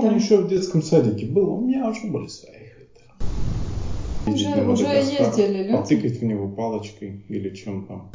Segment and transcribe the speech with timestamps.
[0.00, 0.16] помню, да?
[0.24, 3.12] еще в детском садике было, у меня уже были свои хейтеры.
[4.26, 5.72] Уже- уже ездили люди.
[5.76, 8.12] Потыкать в него палочкой или чем там.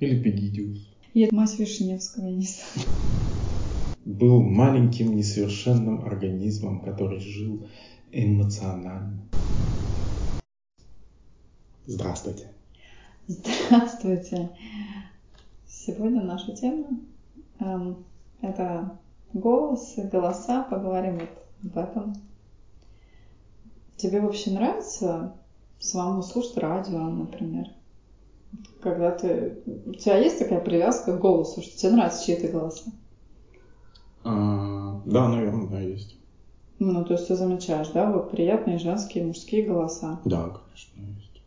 [0.00, 0.88] Или Пегидиус.
[1.14, 2.88] И мать Вишневского, я не знаю.
[4.04, 7.68] Был маленьким несовершенным организмом, который жил
[8.10, 9.22] эмоционально.
[11.86, 12.48] Здравствуйте.
[13.28, 14.50] Здравствуйте.
[15.68, 16.86] Сегодня наша тема
[17.60, 18.04] эм,
[18.40, 18.98] это
[19.32, 20.66] голос, и голоса.
[20.70, 21.30] Поговорим вот
[21.64, 22.14] об этом.
[23.96, 25.34] Тебе вообще нравится
[25.78, 27.66] самому слушать радио, например?
[28.80, 29.62] Когда ты...
[29.86, 32.90] У тебя есть такая привязка к голосу, что тебе нравятся чьи-то голоса?
[34.24, 36.16] А, да, наверное, да, есть.
[36.78, 40.20] Ну, то есть ты замечаешь, да, вот приятные женские, мужские голоса.
[40.24, 41.42] Да, конечно, есть.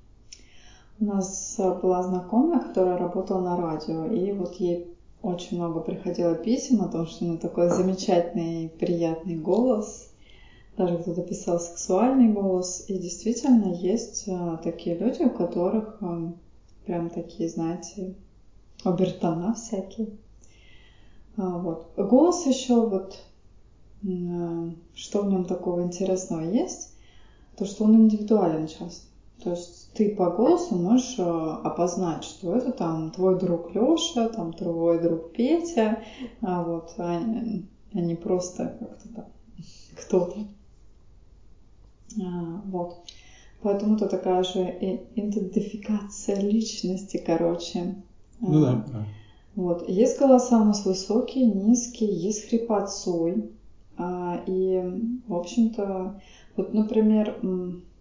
[0.99, 6.81] У нас была знакомая, которая работала на радио, и вот ей очень много приходило писем
[6.81, 10.11] о том, что у нее такой замечательный, приятный голос.
[10.77, 12.85] Даже кто-то писал сексуальный голос.
[12.87, 16.31] И действительно есть э, такие люди, у которых э,
[16.85, 18.13] прям такие, знаете,
[18.83, 20.09] обертона всякие.
[21.37, 21.91] А, Вот.
[21.95, 23.17] Голос еще вот,
[24.03, 26.93] э, что в нем такого интересного есть,
[27.57, 29.07] то, что он индивидуален часто.
[29.43, 34.51] То есть ты по голосу можешь э, опознать, что это там твой друг Леша, там
[34.51, 36.03] твой друг Петя,
[36.41, 37.21] а вот, а,
[37.93, 39.25] а не просто как-то там
[39.95, 40.39] кто-то.
[42.21, 42.97] А, вот.
[43.61, 44.59] Поэтому это такая же
[45.15, 47.95] идентификация личности, короче.
[48.41, 49.05] Ну А, да, да.
[49.55, 49.87] вот.
[49.87, 53.49] Есть голоса у нас высокие, низкие, есть хрипотцой.
[53.97, 54.83] А, И,
[55.25, 56.19] в общем-то,
[56.57, 57.39] вот, например,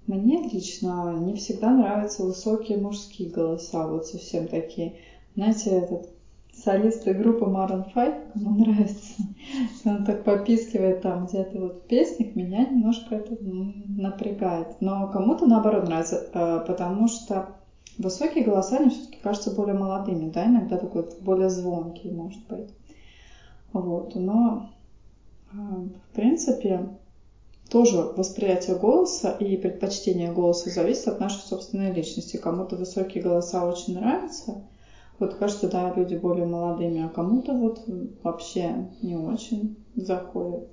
[0.07, 4.97] мне лично не всегда нравятся высокие мужские голоса, вот совсем такие.
[5.35, 6.11] Знаете, этот
[6.53, 9.23] солист группы Maroon 5, кому нравится,
[9.85, 14.81] он так попискивает там где-то вот в песнях, меня немножко это напрягает.
[14.81, 17.57] Но кому-то наоборот нравится, э, потому что
[17.99, 22.71] высокие голоса, они все-таки кажутся более молодыми, да, иногда такой более звонкий, может быть.
[23.73, 24.71] Вот, но
[25.53, 26.89] э, в принципе
[27.75, 32.37] тоже восприятие голоса и предпочтение голоса зависит от нашей собственной личности.
[32.37, 34.63] Кому-то высокие голоса очень нравятся,
[35.19, 37.83] вот кажется, да, люди более молодыми, а кому-то вот
[38.23, 40.69] вообще не очень заходит.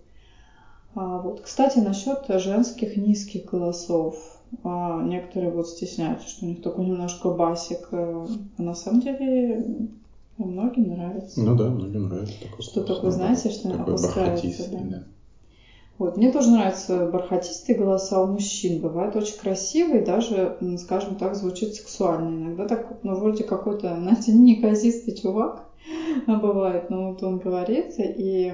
[0.93, 4.39] А вот, кстати, насчет женских низких голосов.
[4.63, 7.87] А, некоторые вот стесняются, что у них такой немножко басик.
[7.91, 8.27] А
[8.59, 9.89] на самом деле
[10.37, 11.41] многим нравится.
[11.41, 13.13] Ну да, многим нравится такой Что такое, наоборот.
[13.15, 14.79] знаете, что такой опускается, да.
[14.83, 15.03] да.
[16.01, 16.17] Вот.
[16.17, 18.79] Мне тоже нравятся бархатистые голоса у мужчин.
[18.79, 22.45] Бывают очень красивые, даже, скажем так, звучит сексуально.
[22.45, 25.63] Иногда так, ну, вроде какой-то, знаете, неказистый чувак
[26.25, 28.51] а бывает, но вот он говорит, и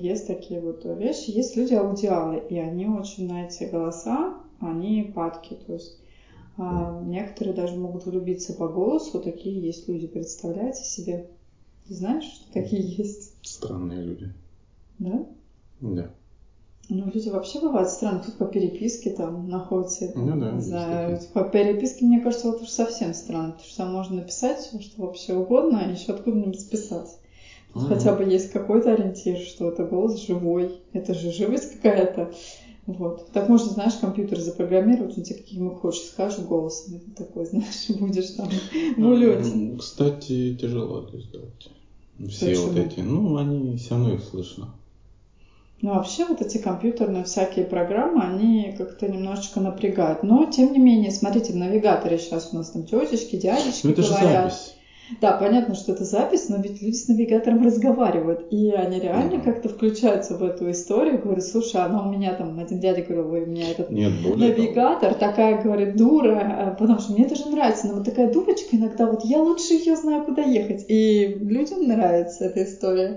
[0.00, 1.30] есть такие вот вещи.
[1.30, 5.54] Есть люди аудиалы, и они очень на эти голоса, они падки.
[5.66, 5.96] То есть
[6.56, 9.20] а, некоторые даже могут влюбиться по голосу.
[9.20, 11.24] Такие есть люди, представляете себе?
[11.86, 13.32] Ты знаешь, что такие есть?
[13.42, 14.28] Странные люди.
[14.98, 15.24] Да?
[15.80, 16.10] Да.
[16.90, 18.22] Ну, люди вообще бывают странные.
[18.24, 20.12] Тут по переписке там находится.
[20.16, 23.52] Ну да, не знаю, по переписке, мне кажется, вот уж совсем странно.
[23.52, 27.16] Потому что там можно написать все, что вообще угодно, а еще откуда-нибудь списать.
[27.72, 27.88] Тут Мгм.
[27.88, 30.80] хотя бы есть какой-то ориентир, что это голос живой.
[30.92, 32.32] Это же живость какая-то.
[32.86, 33.24] Вот.
[33.32, 36.96] Так можно, знаешь, компьютер запрограммировать, он тебе каким хочешь скажешь голосом.
[36.96, 38.48] И ты такой, знаешь, будешь там
[38.96, 39.54] в улете.
[39.54, 41.68] Ну, Кстати, тяжело это сделать.
[42.28, 42.84] Все вот Почему?
[42.84, 44.74] эти, ну, они все равно их слышно.
[45.82, 50.22] Ну, вообще вот эти компьютерные всякие программы, они как-то немножечко напрягают.
[50.22, 54.02] Но, тем не менее, смотрите, в навигаторе сейчас у нас там тетечки, дядечки Ну, это
[54.02, 54.44] же говорят.
[54.44, 54.74] запись.
[55.20, 58.42] Да, понятно, что это запись, но ведь люди с навигатором разговаривают.
[58.50, 59.42] И они реально Мгм.
[59.42, 63.42] как-то включаются в эту историю, говорят, слушай, она у меня там, один дядя говорил, ой,
[63.42, 64.68] у меня этот Нет, более того.
[64.68, 69.06] навигатор, такая, говорит, дура, э, потому что мне тоже нравится, но вот такая дурочка иногда,
[69.08, 70.84] вот я лучше ее знаю, куда ехать.
[70.88, 73.16] И людям нравится эта история.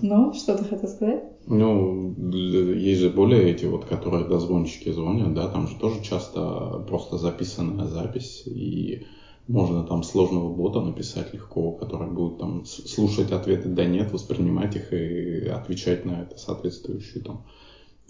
[0.00, 1.20] Ну, что ты хотел сказать?
[1.48, 2.14] Ну,
[2.74, 7.86] есть же более эти вот, которые дозвончики звонят, да, там же тоже часто просто записанная
[7.86, 9.06] запись, и
[9.46, 15.46] можно там сложного бота написать легко, который будет там слушать ответы да-нет, воспринимать их и
[15.46, 17.44] отвечать на это соответствующую там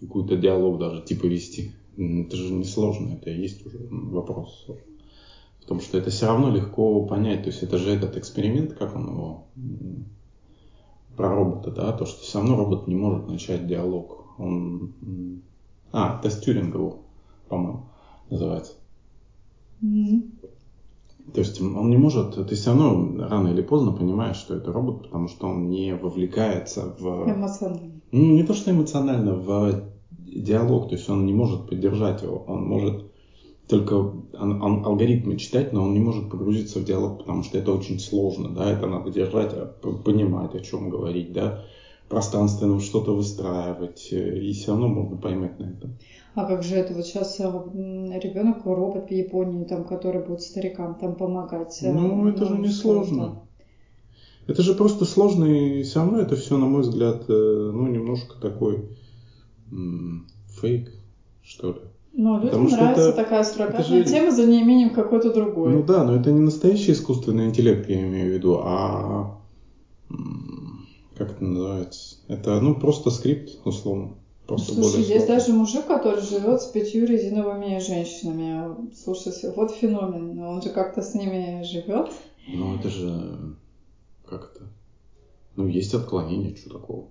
[0.00, 1.72] какую-то диалог даже типа вести.
[1.98, 4.66] Это же не сложно, это есть уже вопрос.
[5.60, 7.42] В том, что это все равно легко понять.
[7.42, 9.46] То есть это же этот эксперимент, как он его,
[11.16, 14.24] про робота, да, то, что все равно робот не может начать диалог.
[14.38, 14.92] Он,
[15.92, 16.98] а, тест Тюринга его,
[17.48, 17.86] по-моему,
[18.30, 18.74] называется.
[19.80, 20.32] Мгм.
[21.32, 25.02] То есть он не может, ты все равно рано или поздно понимаешь, что это робот,
[25.02, 27.28] потому что он не вовлекается в...
[27.28, 28.00] Эмоционально.
[28.12, 32.64] Ну, не то, что эмоционально, в диалог, то есть он не может поддержать его, он
[32.64, 33.05] может
[33.68, 38.50] только алгоритмы читать, но он не может погрузиться в диалог, потому что это очень сложно,
[38.50, 39.66] да, это надо держать, а,
[40.04, 41.64] понимать, о чем говорить, да,
[42.08, 45.96] пространственно что-то выстраивать, э, и все равно можно поймать на этом.
[46.36, 50.94] А как же это вот сейчас а, ребенок робот в Японии, там, который будет старикам
[50.94, 51.76] там помогать?
[51.82, 53.42] Э, ну, это ну, же не сложно.
[54.46, 58.40] Это же просто сложно, и все равно это все, на мой взгляд, э, ну, немножко
[58.40, 58.88] такой
[60.60, 60.92] фейк,
[61.42, 61.80] что ли.
[62.18, 64.04] Ну, людям Потому нравится это, такая суррогатная же...
[64.04, 65.70] тема за неимением какой-то другой.
[65.70, 69.38] Ну да, но это не настоящий искусственный интеллект, я имею в виду, а
[71.14, 72.16] как это называется?
[72.28, 74.14] Это, ну, просто скрипт, условно.
[74.46, 78.90] Просто Слушай, есть даже мужик, который живет с пятью резиновыми женщинами.
[78.94, 80.38] Слушай, вот феномен.
[80.38, 82.12] Он же как-то с ними живет.
[82.48, 83.56] Ну, это же...
[84.24, 84.66] Как это?
[85.56, 87.08] Ну, есть отклонение, что такого?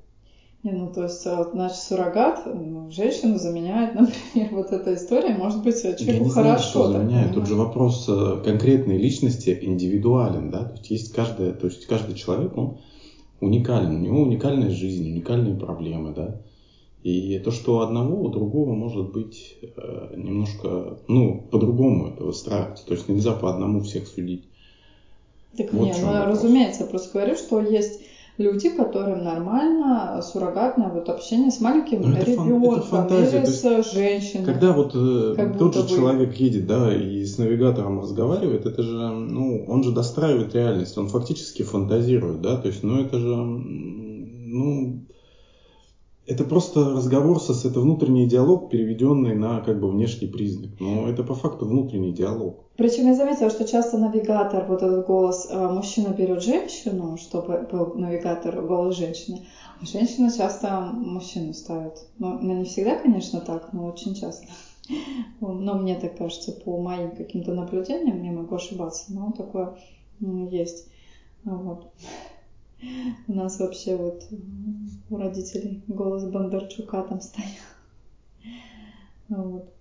[0.66, 3.94] Не, ну то есть, а, значит, суррогат ну, женщину заменяет,
[4.34, 6.42] например, вот эта история, может быть, человеку Я не хорошо.
[6.42, 7.34] Знаю, что заменяет.
[7.36, 12.16] Тут же вопрос э, конкретной личности индивидуален, да, то есть есть каждая, то есть каждый
[12.16, 12.80] человек, он
[13.42, 16.42] уникален, у него уникальная жизнь, уникальные проблемы, да.
[17.04, 22.88] И то, что у одного, у другого может быть э, немножко, ну, по-другому это выстраивается.
[22.88, 24.46] То есть нельзя по одному всех судить.
[25.56, 28.02] Так вот нет, ну, разумеется, я просто говорю, что есть
[28.38, 34.46] люди, которым нормально суррогатное вот общение с маленьким Но ребенком фан, или с женщиной.
[34.46, 35.90] Когда вот э, тот же бы...
[35.90, 41.08] человек едет, да, и с навигатором разговаривает, это же, ну, он же достраивает реальность, он
[41.08, 45.06] фактически фантазирует, да, то есть, ну, это же, ну,
[46.28, 50.72] это просто разговор, со, это внутренний диалог, переведенный на как бы внешний признак.
[50.80, 52.66] Но это по факту внутренний диалог.
[52.78, 57.94] Причем я заметила, что часто навигатор, вот этот голос, э, мужчина берет женщину, чтобы был
[57.96, 59.46] навигатор голос женщины,
[59.82, 62.08] а женщина часто мужчину ставит.
[62.18, 64.48] Ну, ну не всегда, конечно, так, но очень часто.
[65.40, 69.78] Но мне так кажется, по моим каким-то наблюдениям, я могу ошибаться, но такое
[70.20, 70.88] есть.
[71.44, 71.92] Вот.
[73.28, 74.28] У нас вообще вот
[75.10, 77.50] у родителей голос Бондарчука там стоял.
[79.30, 79.74] Вот.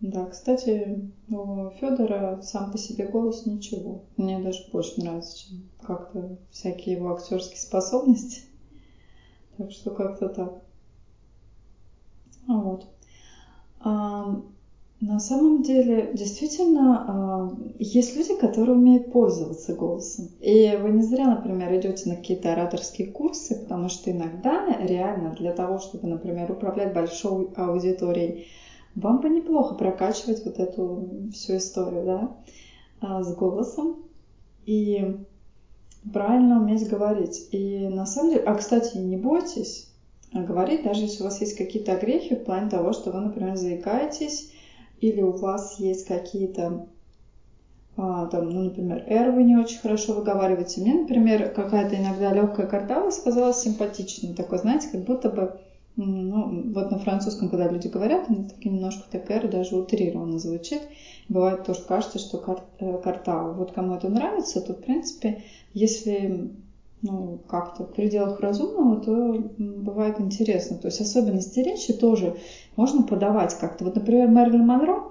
[0.00, 4.02] Да, кстати, у Федора сам по себе голос ничего.
[4.16, 8.42] Мне даже больше нравится, чем как-то всякие его актерские способности.
[9.56, 10.62] Так что как-то так.
[12.46, 12.86] Вот.
[15.00, 20.30] На самом деле, действительно, а, есть люди, которые умеют пользоваться голосом.
[20.40, 25.52] И вы не зря, например, идете на какие-то ораторские курсы, потому что иногда реально для
[25.52, 28.46] того, чтобы, например, управлять большой аудиторией,
[28.94, 32.36] вам бы неплохо прокачивать вот эту всю историю, да,
[33.00, 33.96] а, с голосом.
[34.64, 35.16] И
[36.12, 37.48] правильно уметь говорить.
[37.50, 39.88] И на самом деле, а, кстати, не бойтесь
[40.32, 44.50] говорить, даже если у вас есть какие-то огрехи в плане того, что вы, например, заикаетесь,
[45.04, 46.86] или у вас есть какие-то
[47.96, 50.80] а, там, ну, например, R вы не очень хорошо выговариваете.
[50.80, 54.34] Мне, например, какая-то иногда легкая картавость казалась симпатичной.
[54.34, 55.60] Такой, знаете, как будто бы,
[55.96, 60.80] ну, вот на французском, когда люди говорят, они такие немножко так R даже утрированно звучит.
[61.28, 63.52] Бывает тоже кажется, что кар, э, картава.
[63.52, 65.42] Вот кому это нравится, то, в принципе,
[65.72, 66.50] если
[67.04, 70.78] ну, как-то в пределах разумного, то бывает интересно.
[70.78, 72.38] То есть особенности речи тоже
[72.76, 73.84] можно подавать как-то.
[73.84, 75.02] Вот, например, Мэрилин Монро,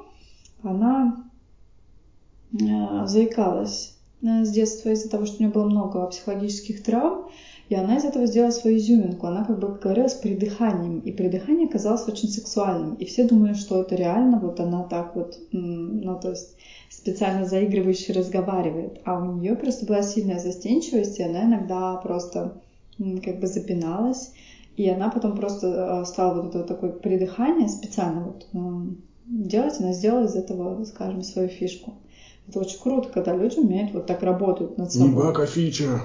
[0.64, 1.24] она
[2.52, 7.28] э, заикалась э, с детства из-за того, что у нее было много психологических травм,
[7.70, 9.28] и она из этого сделала свою изюминку.
[9.28, 12.96] Она как бы говорила с придыханием, и придыхание казалось очень сексуальным.
[12.96, 16.56] И все думали, что это реально, вот она так вот, ну, то есть
[17.04, 22.62] специально заигрывающе разговаривает, а у нее просто была сильная застенчивость, и она иногда просто
[22.98, 24.32] как бы запиналась,
[24.78, 28.58] и она потом просто э, стала вот это такое придыхание специально вот э,
[29.26, 31.96] делать, она сделала из этого, скажем, свою фишку.
[32.48, 35.10] Это очень круто, когда люди умеют вот так работать над собой.
[35.10, 36.04] Небака фича.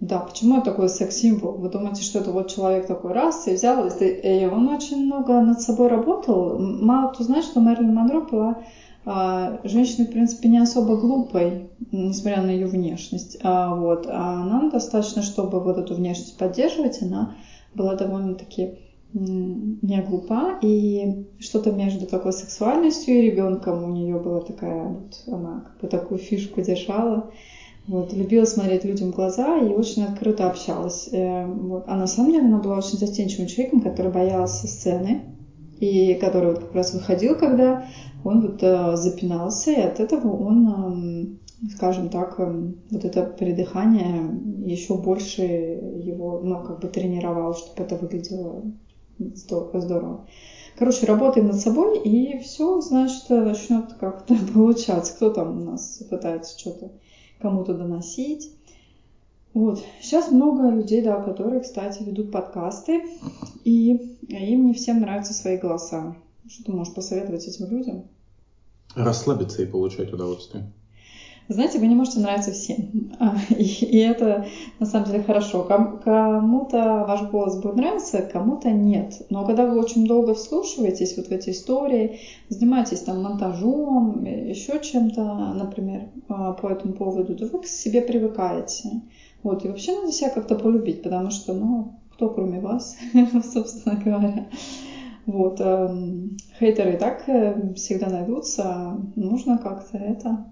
[0.00, 1.52] Да, почему это такой секс-символ?
[1.52, 5.62] Вы думаете, что это вот человек такой раз и взял, и он очень много над
[5.62, 6.58] собой работал.
[6.58, 8.64] Мало кто знает, что Мэрилин Монро была
[9.04, 13.38] а, женщина, в принципе, не особо глупой, несмотря на ее внешность.
[13.42, 14.06] А, вот.
[14.08, 17.36] а она достаточно, чтобы вот эту внешность поддерживать, она
[17.74, 18.78] была довольно-таки
[19.12, 25.60] не глупа, и что-то между такой сексуальностью и ребенком у нее была такая, вот она
[25.60, 27.30] как бы такую фишку держала.
[27.86, 31.08] Вот, любила смотреть людям в глаза и очень открыто общалась.
[31.12, 31.84] Э, вот.
[31.86, 35.20] А на самом деле она была очень застенчивым человеком, который боялся сцены,
[35.80, 37.84] и который вот как раз выходил, когда
[38.24, 41.38] он вот э, запинался, и от этого он
[41.70, 44.28] скажем так, эм, вот это придыхание
[44.64, 48.64] еще больше его, ну, как бы тренировал, чтобы это выглядело
[49.18, 50.26] здорово.
[50.76, 55.14] Короче, работаем над собой, и все, значит, начнет как-то получаться.
[55.14, 56.90] Кто там у нас пытается что-то
[57.40, 58.50] кому-то доносить.
[59.52, 59.84] Вот.
[60.00, 63.04] Сейчас много людей, да, которые, кстати, ведут подкасты,
[63.62, 66.16] и им не всем нравятся свои голоса.
[66.48, 68.04] Что ты можешь посоветовать этим людям?
[68.94, 70.64] Расслабиться и получать удовольствие.
[71.48, 73.10] Знаете, вы не можете нравиться всем.
[73.18, 74.46] А, и, это
[74.78, 75.62] на самом деле хорошо.
[75.62, 79.20] Кому-то ваш голос будет нравиться, кому-то нет.
[79.28, 85.52] Но когда вы очень долго вслушиваетесь вот в эти истории, занимаетесь там монтажом, еще чем-то,
[85.54, 89.02] например, а, по этому поводу, то вы к себе привыкаете.
[89.42, 89.64] Вот.
[89.64, 92.96] И вообще надо себя как-то полюбить, потому что, ну, кто кроме вас,
[93.52, 94.46] собственно говоря.
[95.26, 95.60] Вот.
[95.60, 98.96] Эм, хейтеры и так э, всегда найдутся.
[99.16, 100.44] Нужно как-то это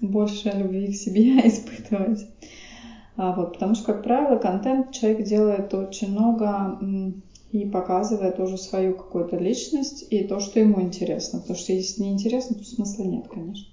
[0.00, 2.26] больше любви к себе испытывать.
[3.16, 6.78] А вот, потому что, как правило, контент человек делает очень много
[7.52, 11.40] и показывает тоже свою какую-то личность и то, что ему интересно.
[11.40, 13.66] Потому что если не то смысла нет, конечно.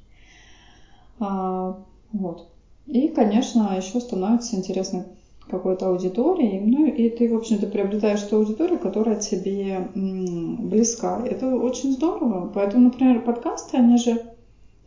[1.19, 1.77] А,
[2.11, 2.47] вот.
[2.87, 5.05] И, конечно, еще становится интересно
[5.49, 11.21] какой-то аудитории, ну и ты, в общем-то, приобретаешь ту аудиторию, которая тебе близка.
[11.25, 12.51] Это очень здорово.
[12.53, 14.21] Поэтому, например, подкасты, они же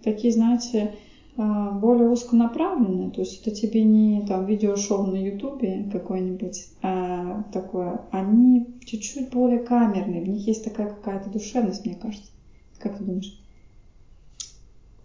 [0.02, 0.94] такие, знаете,
[1.36, 8.02] а, более узконаправленные, то есть это тебе не там видеошоу на ютубе какое-нибудь, а такое,
[8.10, 12.30] они чуть-чуть более камерные, в них есть такая какая-то душевность, мне кажется.
[12.78, 13.38] Как ты думаешь?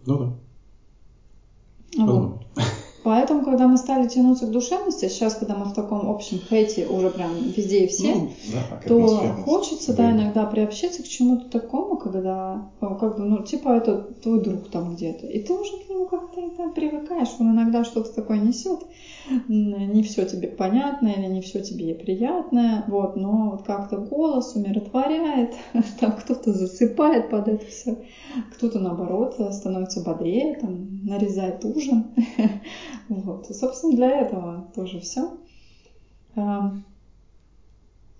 [0.04, 2.04] Ну да.
[2.04, 2.44] Вот.
[3.06, 7.08] Поэтому, когда мы стали тянуться к душевности, сейчас, когда мы в таком общем хейте уже
[7.08, 12.66] прям везде и все, ну, да, то хочется, да, иногда приобщиться к чему-то такому, когда,
[12.80, 16.50] как бы, ну, типа, это твой друг там где-то, и ты уже к нему как-то
[16.58, 18.80] да, привыкаешь, он иногда что-то такое несет,
[19.46, 25.54] не все тебе понятно или не все тебе приятное, вот, но вот как-то голос умиротворяет,
[26.00, 27.98] там кто-то засыпает под это все,
[28.52, 32.06] кто-то, наоборот, становится бодрее, там, нарезает ужин,
[33.08, 33.46] Вот.
[33.54, 35.36] Собственно, для этого тоже все.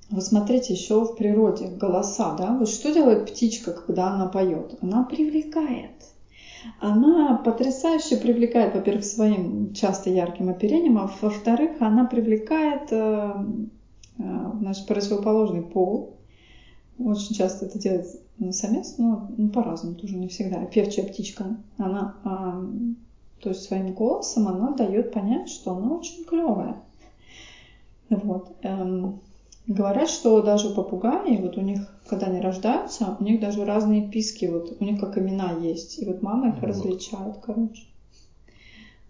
[0.08, 4.78] Вот смотрите, еще в природе голоса, да, вот что делает птичка, когда она поет?
[4.80, 5.90] Она привлекает.
[6.80, 13.32] Она потрясающе привлекает, во-первых, своим часто ярким оперением, а во-вторых, она привлекает э,
[14.18, 16.16] э, значит, противоположный пол.
[16.98, 18.06] Очень часто это делает
[18.50, 20.64] самец, но ну, по-разному тоже не всегда.
[20.66, 22.16] Певчая птичка, она
[23.40, 26.76] то есть своим голосом она дает понять, что она очень клевая.
[28.08, 28.56] Вот.
[28.62, 29.20] Эм,
[29.66, 34.46] говорят, что даже попугаи, вот у них, когда они рождаются, у них даже разные писки,
[34.46, 35.98] вот у них как имена есть.
[35.98, 36.64] И вот мама их вот.
[36.64, 37.84] различает, короче.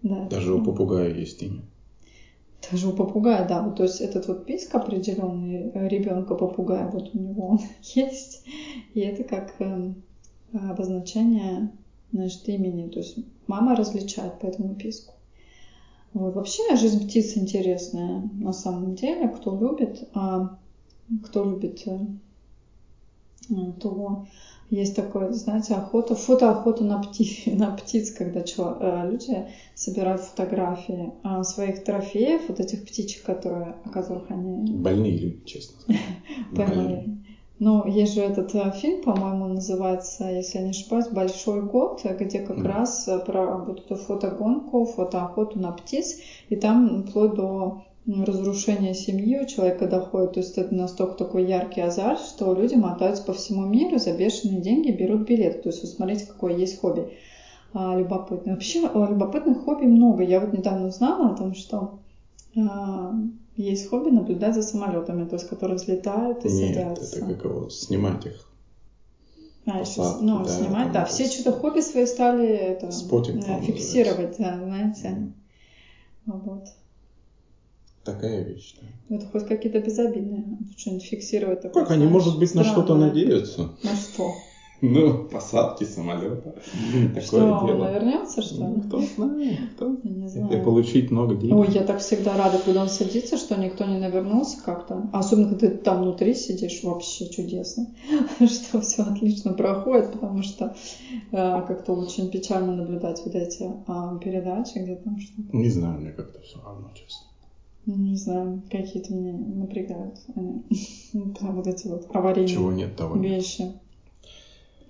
[0.03, 1.63] Да, даже у попугая есть имя.
[2.71, 3.63] Даже у попугая, да.
[3.63, 7.61] Вот, то есть этот вот писк определенный ребенка попугая, вот у него он
[7.95, 8.45] есть.
[8.95, 9.93] И это как э,
[10.53, 11.71] обозначение
[12.13, 12.89] значит, имени.
[12.89, 15.15] То есть мама различает по этому писку.
[16.13, 16.35] Вот.
[16.35, 19.29] Вообще жизнь птиц интересная на самом деле.
[19.29, 20.57] Кто любит, а,
[21.25, 21.99] кто любит, э,
[23.81, 24.27] то
[24.71, 31.45] есть такое, знаете, охота, фотоохота на, пти, на птиц, когда э, люди собирают фотографии а,
[31.45, 34.73] своих трофеев, вот этих птичек, которые, о которых они...
[34.73, 36.03] Больные люди, честно сказать.
[36.55, 37.26] Поймали.
[37.59, 42.41] Ну, есть же этот э, фильм, по-моему, называется, если я не ошибаюсь, «Большой год», где
[42.41, 42.69] как mm.
[42.69, 46.19] раз э, про вот эту фотогонку, фотоохоту на птиц,
[46.51, 50.35] и там вплоть до разрушения семьи у человека доходит.
[50.35, 54.61] То есть это настолько такой яркий азарт, что люди мотаются по всему миру, за бешеные
[54.61, 55.63] деньги берут билет.
[55.63, 57.11] То есть вы смотрите, какое есть хобби
[57.73, 58.55] а, любопытное.
[58.55, 60.23] Вообще любопытных хобби много.
[60.23, 61.99] Я вот недавно узнала о том, что
[62.57, 63.13] а,
[63.57, 67.17] есть хобби наблюдать за самолетами, то есть которые взлетают и Нет, садятся.
[67.17, 68.49] это как его, снимать их.
[69.67, 71.05] А, Посадки, ну, да, снимать, да.
[71.07, 75.09] Все что-то хобби свои стали это, Спотинг, э, фиксировать, да, знаете.
[75.09, 75.33] Mm.
[76.27, 76.65] Вот.
[78.05, 79.17] Такая вещь, да.
[79.17, 80.45] Это хоть какие-то безобидные.
[80.77, 81.83] Что-нибудь фиксировать такое.
[81.83, 82.69] Как они, может быть, странное.
[82.69, 83.71] на что-то надеются?
[83.83, 84.33] На что?
[84.83, 86.55] Ну, посадки самолета.
[87.21, 88.75] Что, он навернется, что ли?
[88.77, 90.61] Ну, кто знает, кто не знаю.
[90.61, 91.55] И получить много денег.
[91.55, 95.09] Ой, я так всегда рада, когда он садится, что никто не навернулся как-то.
[95.13, 97.87] Особенно, когда ты там внутри сидишь, вообще чудесно.
[98.47, 100.75] Что все отлично проходит, потому что
[101.33, 105.57] э, как-то очень печально наблюдать вот эти э, передачи, где там что-то.
[105.57, 107.27] Не знаю, мне как-то все равно, честно.
[107.87, 110.65] Не знаю, какие-то меня напрягают они.
[111.41, 113.73] вот эти вот аварийные Чего нет, того вещи.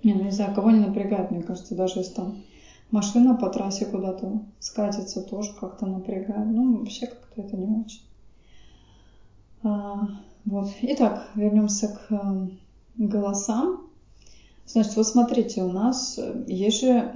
[0.03, 2.43] Не, ну не знаю, кого не напрягает, мне кажется, даже если там
[2.91, 6.47] машина по трассе куда-то скатится, тоже как-то напрягает.
[6.47, 8.01] Ну, вообще как-то это не очень.
[9.63, 10.07] А,
[10.45, 10.69] вот.
[10.81, 12.47] Итак, вернемся к э,
[12.97, 13.87] голосам.
[14.65, 17.11] Значит, вот смотрите, у нас есть же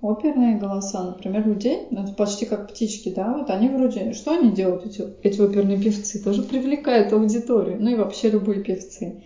[0.00, 4.50] оперные голоса, например, людей, ну, это почти как птички, да, вот они вроде, что они
[4.50, 9.22] делают, эти, эти оперные певцы, тоже привлекают аудиторию, ну и вообще любые певцы.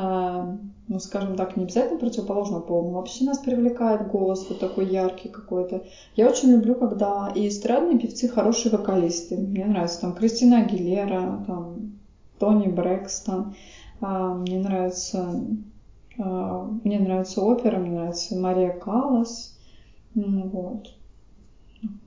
[0.00, 5.82] Ну, скажем так, не обязательно противоположного пола, вообще нас привлекает голос вот такой яркий какой-то.
[6.14, 9.36] Я очень люблю, когда и эстрадные певцы хорошие вокалисты.
[9.36, 11.98] Мне нравится там Кристина Агилера, там
[12.38, 13.54] Тони Брэкстон,
[14.00, 15.44] а, мне нравится
[16.18, 19.56] а, мне нравится опера, мне нравится Мария Каллас,
[20.14, 20.94] вот.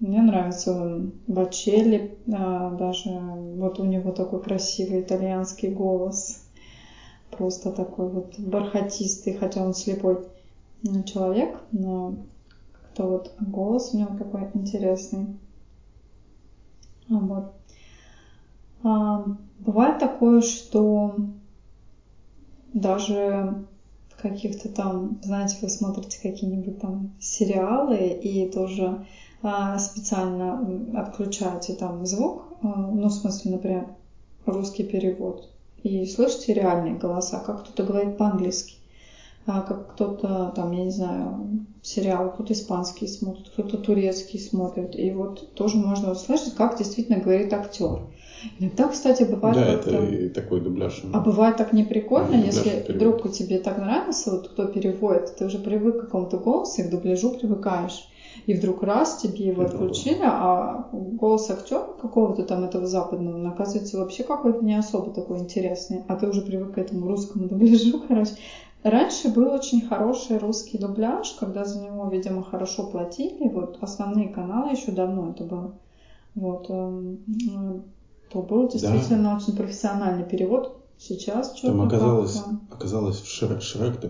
[0.01, 6.40] Мне нравится Бачелли, а, даже вот у него такой красивый итальянский голос,
[7.31, 10.19] просто такой вот бархатистый, хотя он слепой
[11.05, 12.15] человек, но
[12.73, 15.27] как-то вот голос у него такой интересный.
[17.09, 17.53] Вот.
[18.83, 19.25] А,
[19.59, 21.15] бывает такое, что
[22.73, 23.65] даже
[24.21, 29.05] каких-то там, знаете, вы смотрите какие-нибудь там сериалы и тоже
[29.41, 33.87] а, специально отключаете там звук, а, ну, в смысле, например,
[34.45, 35.49] русский перевод,
[35.83, 38.75] и слышите реальные голоса, как кто-то говорит по-английски,
[39.45, 45.11] а, как кто-то там, я не знаю, сериал, кто-то испанский смотрит, кто-то турецкий смотрит, и
[45.11, 48.01] вот тоже можно услышать, как действительно говорит актер.
[48.59, 51.01] Иногда, кстати, бывает Да, это и такой дубляж.
[51.13, 52.89] А бывает так неприкольно, если перевод.
[52.89, 56.89] вдруг тебе так нравится, вот кто переводит, ты уже привык к какому-то голосу, и к
[56.89, 58.07] дубляжу привыкаешь.
[58.45, 63.97] И вдруг раз тебе его отключили, а голос актера какого-то там этого западного, он оказывается
[63.97, 68.31] вообще какой-то не особо такой интересный, а ты уже привык к этому русскому дубляжу, короче.
[68.83, 73.47] Раньше был очень хороший русский дубляж, когда за него, видимо, хорошо платили.
[73.47, 75.73] Вот основные каналы еще давно это было.
[76.33, 77.19] Вот эм,
[78.31, 79.37] то был действительно да.
[79.37, 80.81] очень профессиональный перевод.
[80.97, 84.09] Сейчас что-то Там оказалось, оказалось в Шрек, Шрек-то.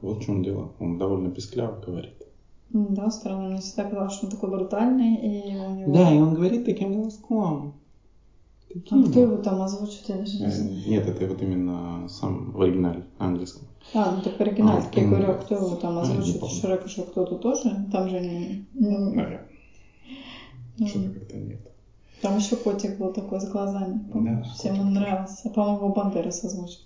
[0.00, 0.72] Вот в чем дело.
[0.78, 2.27] Он довольно пискляво говорит.
[2.70, 3.48] Да, странно.
[3.48, 5.14] Мне всегда казалось, что он такой брутальный.
[5.16, 5.92] И у него...
[5.92, 7.74] Да, и он говорит таким голоском.
[8.68, 9.04] Таким.
[9.04, 10.08] А кто его там озвучит?
[10.08, 10.82] Я даже не э, знаю.
[10.86, 13.66] Нет, это вот именно сам в оригинале английском.
[13.94, 16.42] А, ну так в оригинале, а, я говорю, а кто его там озвучит?
[16.42, 17.86] А, Шрек еще кто-то тоже?
[17.90, 18.66] Там же не...
[18.74, 19.48] Ну, наверное.
[20.78, 20.86] Ну.
[20.86, 21.60] Что-то как-то нет.
[22.20, 24.00] Там еще котик был такой с глазами.
[24.12, 24.84] Да, Всем котик.
[24.84, 25.50] он нравился.
[25.50, 26.80] По-моему, Бандерас озвучил.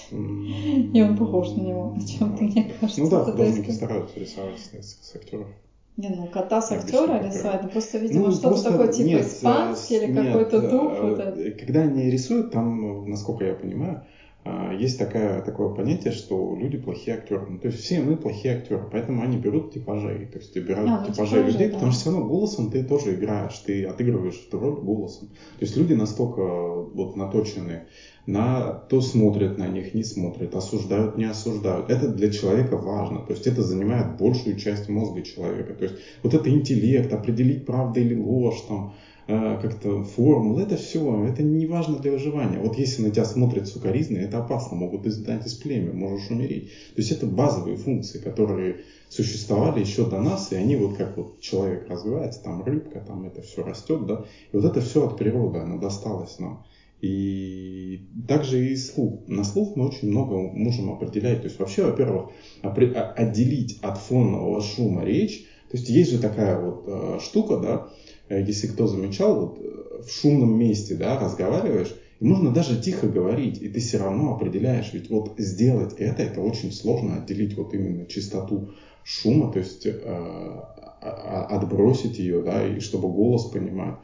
[0.10, 1.96] И он похож на него.
[2.18, 3.00] Чем-то, мне кажется.
[3.00, 5.48] Ну да, художники стараются рисовать с, актеров.
[5.96, 9.96] Не, ну кота с актера рисовать, ну просто, видимо, ну, что-то такое типа нет, испанский
[9.96, 10.92] или какой-то дух.
[11.02, 11.50] Вот э.
[11.52, 14.00] Когда они рисуют, там, насколько я понимаю,
[14.44, 17.46] есть такая, такое понятие, что люди плохие актеры.
[17.48, 20.26] Ну, то есть все мы плохие актеры, поэтому они берут типажей.
[20.26, 21.74] То есть берут а, ну, типажей типажи, людей, да.
[21.74, 25.28] потому что все равно голосом ты тоже играешь, ты отыгрываешь эту роль голосом.
[25.28, 27.82] То есть люди настолько вот наточены
[28.26, 31.90] на то смотрят на них, не смотрят, осуждают, не осуждают.
[31.90, 33.20] Это для человека важно.
[33.20, 35.74] То есть это занимает большую часть мозга человека.
[35.74, 38.94] То есть вот это интеллект, определить правду или ложь, там,
[39.26, 42.58] как-то формул, это все, это не важно для выживания.
[42.58, 46.66] Вот если на тебя смотрят сукоризны, это опасно, могут изгнать из племя, можешь умереть.
[46.94, 51.40] То есть это базовые функции, которые существовали еще до нас, и они вот как вот
[51.40, 55.58] человек развивается, там рыбка, там это все растет, да, и вот это все от природы,
[55.58, 56.64] оно досталось нам.
[57.02, 59.26] И также и слух.
[59.26, 61.40] На слух мы очень много можем определять.
[61.42, 62.30] То есть вообще, во-первых,
[62.62, 65.44] отделить от фонового шума речь.
[65.68, 67.88] То есть есть же такая вот э, штука, да,
[68.38, 73.58] если кто замечал, вот э, в шумном месте, да, разговариваешь, и можно даже тихо говорить,
[73.60, 78.06] и ты все равно определяешь, ведь вот сделать это, это очень сложно, отделить вот именно
[78.06, 78.68] чистоту
[79.02, 80.60] шума, то есть э,
[81.00, 83.96] отбросить ее, да, и чтобы голос понимать,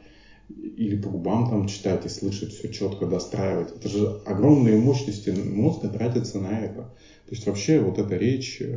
[0.49, 3.71] или по губам там читать и слышать все четко, достраивать.
[3.75, 6.81] Это же огромные мощности мозга тратятся на это.
[7.25, 8.75] То есть вообще вот эта речь, э,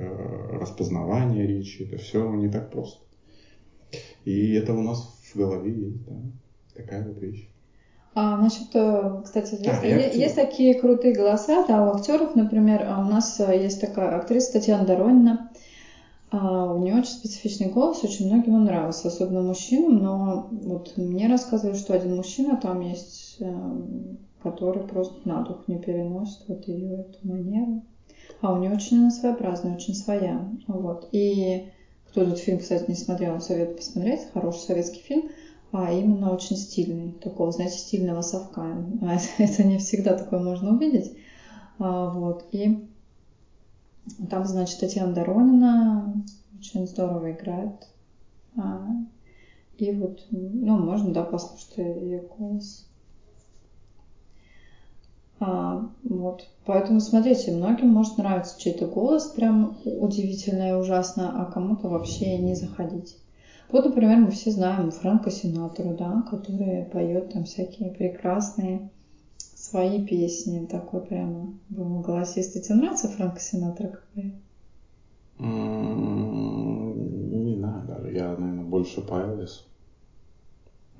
[0.53, 3.03] распознавание речи, это все не так просто.
[4.25, 6.15] И это у нас в голове есть, да,
[6.75, 7.49] такая вот вещь.
[8.15, 12.85] А, значит, э, кстати, есть, а, есть, есть такие крутые голоса, да, у актеров, например,
[12.87, 15.51] а у нас э, есть такая актриса Татьяна Доронина,
[16.31, 21.27] а, у нее очень специфичный голос, очень многим он нравился, особенно мужчинам, но вот мне
[21.27, 27.01] рассказывают, что один мужчина там есть, эм, который просто на дух не переносит вот ее
[27.01, 27.83] эту манеру.
[28.41, 30.49] А у нее очень она своеобразная, очень своя.
[30.67, 31.07] Вот.
[31.13, 31.69] И
[32.13, 34.31] кто этот фильм, кстати, не смотрел, советую посмотреть.
[34.35, 35.31] Хороший советский фильм,
[35.73, 37.13] а именно очень стильный.
[37.13, 38.77] Такого, знаете, стильного совка.
[39.01, 41.17] А это, не всегда такое можно увидеть.
[41.79, 42.45] А, вот.
[42.53, 42.87] И
[44.29, 46.23] там, значит, Татьяна Доронина,
[46.59, 47.89] очень здорово играет.
[48.59, 48.89] А,
[49.79, 52.87] и вот, ну, можно, да, послушать ее голос.
[55.45, 56.49] А, вот.
[56.65, 62.55] Поэтому смотрите, многим может нравиться чей-то голос, прям удивительно и ужасно, а кому-то вообще не
[62.55, 63.19] заходить.
[63.69, 68.89] Вот, например, мы все знаем Фрэнка Синатру, да, который поет там всякие прекрасные
[69.37, 72.63] свои песни, такой прямо голосистый.
[72.63, 74.35] Тебе нравится Фрэнк Синатра как поет?
[75.41, 79.65] Не знаю даже, я, наверное, больше по Элвису.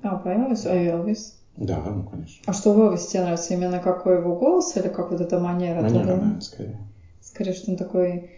[0.01, 0.67] А, по Элвису?
[0.69, 1.39] А Элвис?
[1.57, 2.41] Да, ну конечно.
[2.45, 3.53] А что в Элвисе тебе нравится?
[3.53, 5.81] Именно какой его голос или как вот эта манера?
[5.81, 6.15] Манера, туда?
[6.15, 6.79] наверное, скорее.
[7.21, 8.29] Скорее, что он такой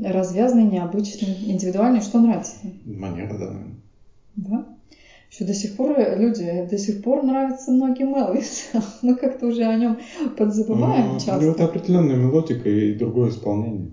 [0.00, 2.00] развязный, необычный, индивидуальный.
[2.00, 2.54] Что нравится?
[2.84, 3.76] Манера, да, наверное.
[4.36, 4.64] Да?
[5.30, 8.70] Еще до сих пор люди, до сих пор нравится многим Элвис.
[9.02, 9.98] Мы как-то уже о нем
[10.36, 11.38] подзабываем ну, часто.
[11.38, 13.92] У него это определенная мелодика и другое исполнение.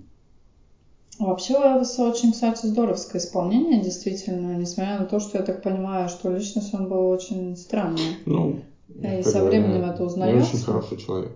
[1.19, 6.09] Вообще у Элвиса очень, кстати, здоровское исполнение, действительно, несмотря на то, что я так понимаю,
[6.09, 8.17] что личность он был очень странный.
[8.25, 10.55] Ну, и со временем это узнается.
[10.55, 11.31] очень хороший человек.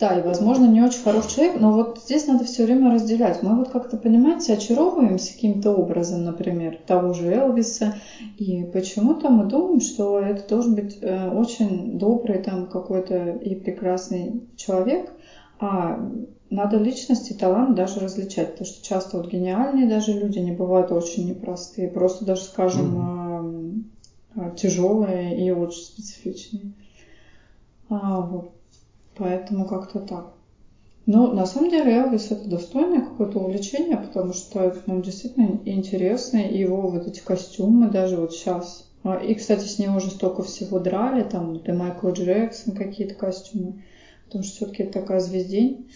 [0.00, 3.42] Да, и, возможно, не очень хороший человек, но вот здесь надо все время разделять.
[3.44, 7.94] Мы вот как-то, понимаете, очаровываемся каким-то образом, например, того же Элвиса,
[8.36, 14.42] и почему-то мы думаем, что это должен быть э, очень добрый там какой-то и прекрасный
[14.56, 15.12] человек,
[15.60, 16.10] а
[16.54, 20.92] надо личность и талант даже различать, потому что часто вот гениальные даже люди не бывают
[20.92, 23.86] очень непростые, просто даже, скажем,
[24.34, 24.56] mm-hmm.
[24.56, 26.72] тяжелые и очень специфичные.
[27.88, 28.52] А, вот.
[29.16, 30.32] Поэтому как-то так.
[31.06, 36.58] Но на самом деле Элвис это достойное какое-то увлечение, потому что ну, действительно интересно, и
[36.58, 38.88] его вот эти костюмы даже вот сейчас.
[39.02, 43.82] А, и, кстати, с него уже столько всего драли, там, для Майкла Джексона какие-то костюмы,
[44.26, 45.88] потому что все-таки это такая звездень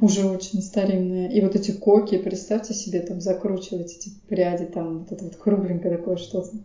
[0.00, 1.28] уже очень старинная.
[1.28, 5.96] И вот эти коки, представьте себе, там закручивать эти пряди, там вот это вот кругленькое
[5.96, 6.56] такое что-то.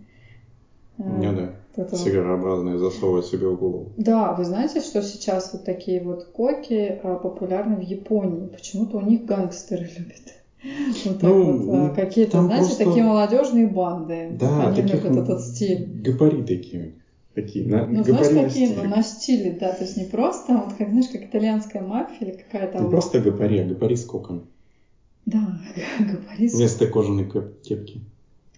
[0.98, 1.56] Не, да.
[1.76, 3.92] Это Сигарообразные засовывать себе в голову.
[3.98, 8.48] Да, вы знаете, что сейчас вот такие вот коки а, популярны в Японии?
[8.48, 10.36] Почему-то у них гангстеры любят.
[11.06, 12.86] Вот так ну, вот, а, какие-то, знаете, просто...
[12.86, 14.30] такие молодежные банды.
[14.40, 16.02] Да, Они таких любят этот стиль.
[16.02, 16.58] Габариты
[17.36, 17.66] такие.
[17.68, 21.10] На, ну, знаешь, какие, ну, на стиле, да, то есть не просто, вот как, знаешь,
[21.12, 22.80] как итальянская мафия или какая-то...
[22.80, 24.42] Не просто гапари, а гапари с коками.
[25.26, 25.60] Да,
[26.00, 27.30] гапари с Вместо кожаной
[27.62, 28.02] кепки.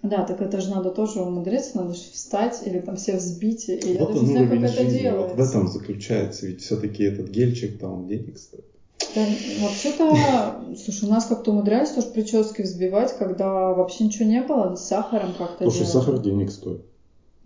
[0.04, 3.68] Да, так это же надо тоже умудриться, надо же встать или там все взбить.
[3.68, 5.36] И вот я даже не знаю, как это жизни, делается.
[5.36, 8.66] Вот в этом заключается, ведь все-таки этот гельчик там денег стоит.
[9.16, 9.26] Да,
[9.62, 14.88] вообще-то, слушай, у нас как-то умудрялись тоже прически взбивать, когда вообще ничего не было, с
[14.88, 15.92] сахаром как-то Слушай, делали.
[15.92, 16.82] сахар денег стоит.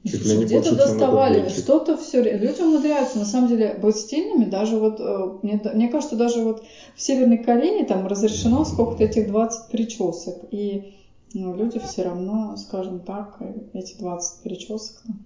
[0.04, 2.22] Где-то доставали, что-то все.
[2.22, 4.46] Люди умудряются, на самом деле, быть стильными.
[4.46, 6.64] Даже вот, э, мне, мне кажется, даже вот
[6.96, 10.46] в Северной Корее там разрешено сколько-то этих 20 причесок.
[10.50, 10.94] И
[11.34, 13.42] но люди все равно, скажем так,
[13.74, 15.26] эти 20 причесок, там,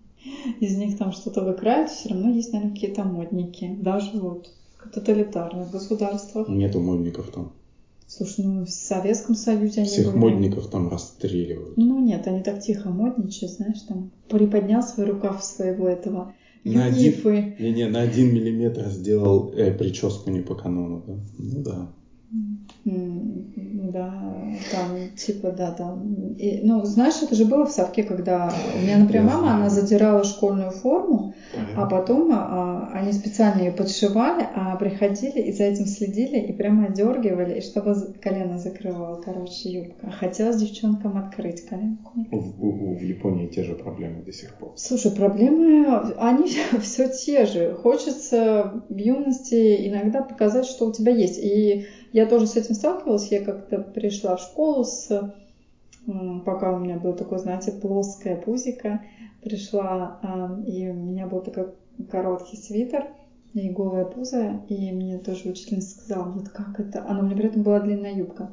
[0.59, 3.75] из них там что-то выкрают, все равно есть, наверное, какие-то модники.
[3.79, 6.47] Даже вот в тоталитарных государствах.
[6.47, 7.51] Нету модников там.
[8.07, 10.33] Слушай, ну в Советском Союзе они Всех были...
[10.33, 11.75] модников там расстреливают.
[11.77, 16.33] Ну нет, они так тихо модничают, знаешь, там приподнял свой рукав своего этого
[16.65, 17.13] на один,
[17.59, 21.13] не, не, на один миллиметр сделал э, прическу не по канону, да?
[21.37, 21.91] Ну да.
[22.85, 24.31] Да,
[24.71, 26.33] там, типа, да, там.
[26.37, 30.23] И, ну, знаешь, это же было в совке, когда у меня, например, мама, она задирала
[30.23, 31.33] школьную форму,
[31.75, 36.85] а потом а, они специально ее подшивали, а приходили и за этим следили и прямо
[36.85, 40.11] одергивали, и чтобы колено закрывало, короче, юбка.
[40.11, 42.11] Хотелось девчонкам открыть коленку.
[42.29, 44.73] В, в, в Японии те же проблемы до сих пор.
[44.75, 46.47] Слушай, проблемы, они
[46.81, 47.73] все те же.
[47.73, 51.39] Хочется в юности иногда показать, что у тебя есть.
[51.39, 53.29] И я тоже с этим сталкивалась.
[53.29, 55.33] Я как-то пришла в школу с
[56.45, 59.03] пока у меня было такое, знаете, плоское пузико,
[59.43, 61.73] пришла, а, и у меня был такой
[62.09, 63.07] короткий свитер
[63.53, 67.47] и голая пузо, и мне тоже учительница сказала, вот как это, она у меня при
[67.47, 68.51] этом была длинная юбка,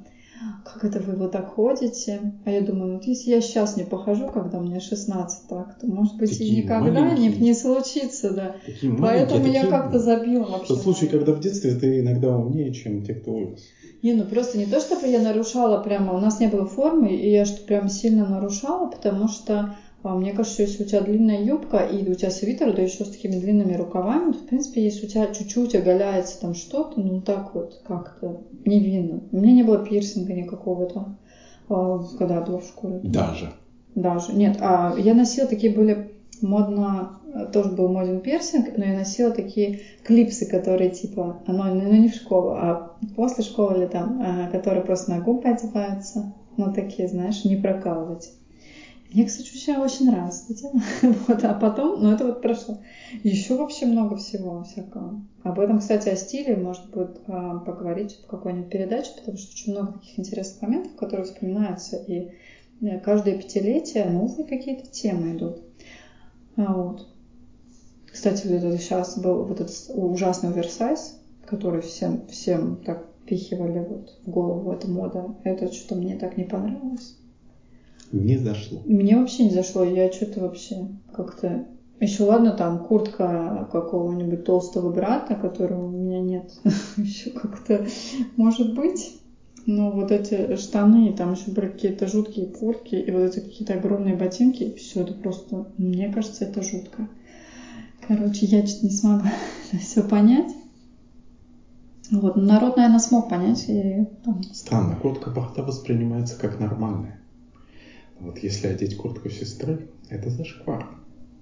[0.65, 2.21] как это вы вот так ходите?
[2.45, 6.17] А я думаю, вот если я сейчас не похожу, когда мне 16, так, то, может
[6.17, 8.55] быть, такие и никогда не, не случится, да.
[8.65, 10.75] Такие Поэтому я как-то забила вообще.
[10.75, 13.61] Тот случай, когда в детстве ты иногда умнее, чем те, кто вырос.
[14.03, 17.31] Не, ну просто не то, чтобы я нарушала прямо, у нас не было формы, и
[17.31, 21.79] я что прям сильно нарушала, потому что а, мне кажется, если у тебя длинная юбка
[21.79, 25.09] и у тебя свитер, да еще с такими длинными рукавами, то, в принципе, если у
[25.09, 29.21] тебя чуть-чуть оголяется там что-то, ну так вот как-то не видно.
[29.31, 31.19] У меня не было пирсинга никакого там,
[32.19, 33.01] когда я была в школе.
[33.03, 33.51] Даже?
[33.95, 34.33] Даже.
[34.33, 37.19] Нет, а я носила такие были модно,
[37.53, 42.15] тоже был моден пирсинг, но я носила такие клипсы, которые типа, ну, ну не в
[42.15, 46.33] школу, а после школы или там, а, которые просто на губы одеваются.
[46.57, 48.33] Ну, такие, знаешь, не прокалывать.
[49.13, 50.73] Мне, кстати, очень, очень нравится это дело.
[51.29, 52.79] вот, а потом, ну это вот прошло.
[53.23, 55.23] Еще вообще много всего всякого.
[55.43, 59.73] Об этом, кстати, о стиле может быть а, поговорить в какой-нибудь передаче, потому что очень
[59.73, 61.97] много таких интересных моментов, которые вспоминаются.
[61.97, 62.31] И
[62.81, 65.59] э, каждое пятилетие новые какие-то темы идут.
[66.57, 67.07] А, вот.
[68.11, 74.19] Кстати, вот это сейчас был вот этот ужасный оверсайз, который всем, всем так впихивали вот
[74.25, 75.35] в голову, эта мода.
[75.45, 77.17] Это что-то мне так не понравилось.
[78.13, 78.83] Не зашло.
[78.85, 79.85] Мне вообще не зашло.
[79.85, 81.67] Я что-то вообще как-то...
[81.99, 86.53] Еще ладно, там куртка какого-нибудь толстого брата, которого у меня нет.
[86.97, 87.87] Еще как-то
[88.37, 89.17] может быть.
[89.65, 94.17] Но вот эти штаны, там еще были какие-то жуткие куртки, и вот эти какие-то огромные
[94.17, 97.09] ботинки, все это просто, мне кажется, это жутко.
[98.07, 99.31] Короче, я чуть не смогла
[99.81, 100.53] все понять.
[102.11, 103.65] Вот, народ, наверное, смог понять.
[103.69, 104.43] И, там...
[104.53, 107.22] Странно, куртка брата воспринимается как нормальная.
[108.23, 110.87] Вот если одеть куртку сестры, это зашквар.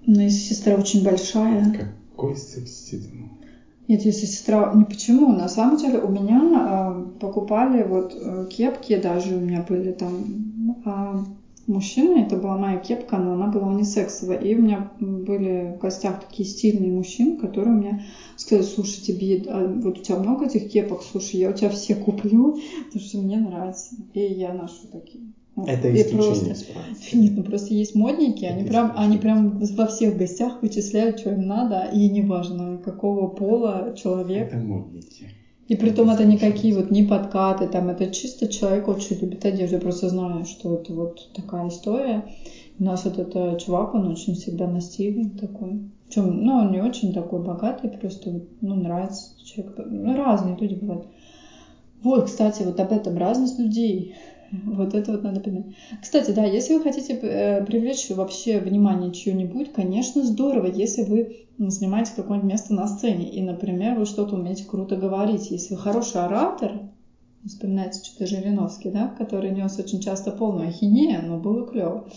[0.06, 1.94] Но если сестра очень большая.
[2.10, 3.38] Какой сексизм?
[3.86, 4.72] Нет, если сестра...
[4.74, 5.32] Не почему.
[5.32, 10.82] На самом деле у меня э, покупали вот э, кепки, даже у меня были там
[10.86, 11.24] э,
[11.66, 12.20] мужчины.
[12.20, 14.38] Это была моя кепка, но она была унисексовая.
[14.38, 18.02] И у меня были в гостях такие стильные мужчины, которые меня
[18.36, 21.94] сказали, слушай, тебе, а вот у тебя много этих кепок, слушай, я у тебя все
[21.94, 23.94] куплю, потому что мне нравится.
[24.14, 25.24] И я ношу такие.
[25.66, 26.72] Это исключение просто...
[27.16, 31.46] Нет, ну просто есть модники, они прям, они прям во всех гостях вычисляют, что им
[31.46, 34.48] надо, и неважно, какого пола человек.
[34.48, 35.28] Это модники.
[35.70, 39.76] И при том это никакие вот не подкаты, там это чисто человек очень любит одежду.
[39.76, 42.24] Я просто знаю, что это вот такая история.
[42.80, 45.82] У нас вот этот чувак, он очень всегда на стиле такой.
[46.08, 49.76] Причем, ну, он не очень такой богатый, просто, ну, нравится человек.
[49.86, 51.06] Ну, разные люди бывают.
[52.02, 54.16] Вот, кстати, вот об этом разность людей.
[54.50, 55.74] Вот это вот надо понимать.
[56.02, 62.12] Кстати, да, если вы хотите э, привлечь вообще внимание чье-нибудь, конечно, здорово, если вы занимаете
[62.16, 65.50] какое-нибудь место на сцене, и, например, вы что-то умеете круто говорить.
[65.50, 66.90] Если вы хороший оратор,
[67.44, 72.08] вспоминается что-то Жириновский, да, который нес очень часто полную ахинею, но было клево.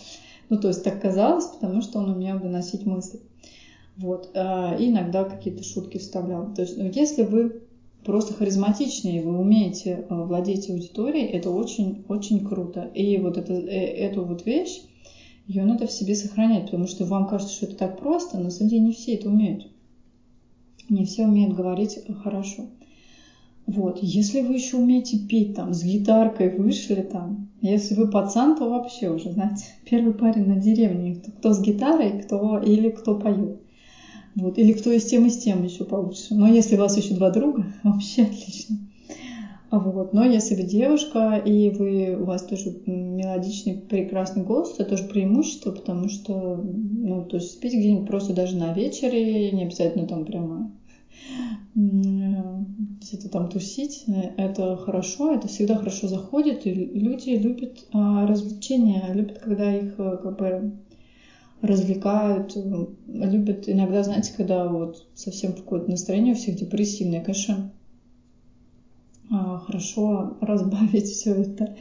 [0.48, 3.20] Ну, то есть так казалось, потому что он умел доносить мысли.
[3.96, 4.30] Вот.
[4.34, 6.52] Э, и иногда какие-то шутки вставлял.
[6.52, 7.63] То есть, ну, если вы
[8.04, 12.90] просто харизматичнее, вы умеете э, владеть аудиторией, это очень-очень круто.
[12.94, 14.82] И вот это, э, эту вот вещь,
[15.46, 18.50] ее надо в себе сохранять, потому что вам кажется, что это так просто, но на
[18.50, 19.68] самом деле не все это умеют.
[20.88, 22.66] Не все умеют говорить хорошо.
[23.66, 28.68] Вот, если вы еще умеете петь там, с гитаркой вышли там, если вы пацан, то
[28.68, 33.63] вообще уже, знаете, первый парень на деревне, кто, кто с гитарой, кто или кто поет.
[34.34, 34.58] Вот.
[34.58, 36.34] Или кто и с тем, и с тем еще получше.
[36.34, 38.78] Но если у вас еще два друга, вообще отлично.
[39.70, 40.12] Вот.
[40.12, 45.72] Но если вы девушка, и вы, у вас тоже мелодичный, прекрасный голос, это тоже преимущество,
[45.72, 50.70] потому что, ну, то есть спеть где-нибудь просто даже на вечере, не обязательно там прямо
[51.74, 54.04] где-то там тусить,
[54.36, 60.18] это хорошо, это всегда хорошо заходит, и люди любят а, развлечения, любят, когда их э,
[60.22, 60.72] как бы
[61.64, 62.56] развлекают,
[63.06, 67.72] любят иногда, знаете, когда вот совсем какое-то настроение у всех депрессивное, конечно,
[69.30, 71.74] а, хорошо разбавить все это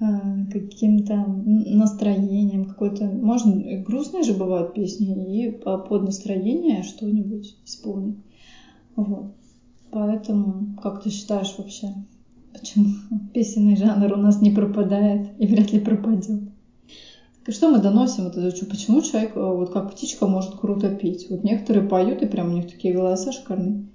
[0.00, 8.18] а, каким-то настроением, какой-то, можно, грустные же бывают песни, и под настроение что-нибудь исполнить.
[8.96, 9.32] Вот.
[9.90, 11.94] Поэтому, как ты считаешь вообще,
[12.52, 12.94] почему
[13.34, 16.53] песенный жанр у нас не пропадает и вряд ли пропадет?
[17.46, 18.24] Что мы доносим?
[18.24, 21.26] Вот это, почему человек, э, вот как птичка, может круто петь?
[21.28, 23.86] Вот некоторые поют, и прям у них такие голоса шикарные.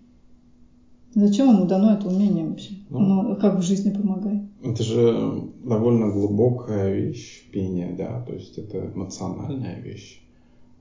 [1.15, 2.75] Зачем ему дано это умение вообще?
[2.89, 4.43] Ну, Оно как в жизни помогает?
[4.63, 10.21] Это же довольно глубокая вещь, пение, да, то есть это эмоциональная вещь.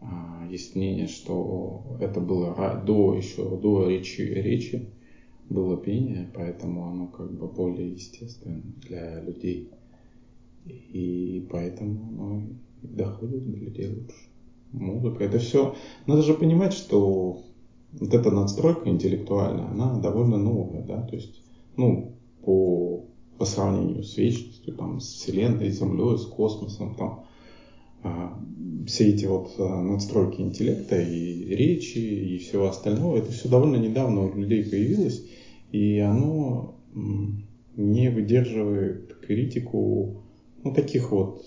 [0.00, 2.54] А, есть мнение, что это было
[2.84, 4.90] до еще до речи, речи
[5.48, 9.70] было пение, поэтому оно как бы более естественно для людей.
[10.66, 12.42] И поэтому оно
[12.82, 14.28] доходит до людей лучше.
[14.72, 15.74] Музыка, это все.
[16.06, 17.42] Надо же понимать, что
[17.92, 21.42] вот эта надстройка интеллектуальная, она довольно новая, да, то есть,
[21.76, 23.06] ну, по,
[23.38, 27.24] по сравнению с вечностью, там, с Вселенной, с Землей, с космосом, там,
[28.02, 28.38] а,
[28.86, 34.22] все эти вот а, надстройки интеллекта и речи и всего остального, это все довольно недавно
[34.22, 35.24] у людей появилось,
[35.72, 36.76] и оно
[37.76, 40.22] не выдерживает критику
[40.64, 41.44] ну, таких вот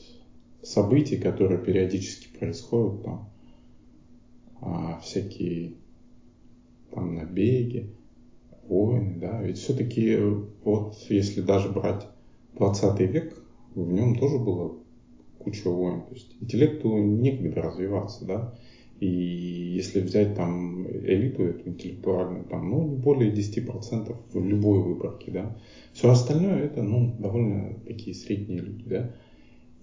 [0.63, 3.29] событий, которые периодически происходят, там,
[4.61, 5.73] а, всякие
[6.91, 7.89] там набеги,
[8.63, 10.17] войны, да, ведь все-таки
[10.63, 12.07] вот если даже брать
[12.53, 13.43] 20 век,
[13.75, 14.77] в нем тоже было
[15.39, 16.03] куча войн.
[16.03, 18.53] То есть интеллекту некогда развиваться, да.
[19.01, 25.31] И если взять там элиту эту интеллектуальную, там, ну, не более 10% в любой выборке,
[25.31, 25.57] да.
[25.91, 29.11] Все остальное это, ну, довольно такие средние люди, да.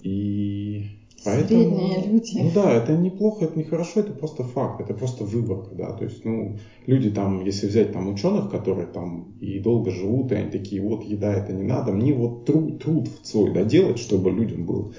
[0.03, 0.85] И
[1.25, 2.39] Поэтому, Средние люди.
[2.39, 6.05] Ну да, это неплохо, это не хорошо, это просто факт, это просто выборка, да, то
[6.05, 10.51] есть, ну, люди там, если взять там ученых, которые там и долго живут, и они
[10.51, 14.93] такие, вот еда это не надо, мне вот труд, труд свой доделать, чтобы людям было.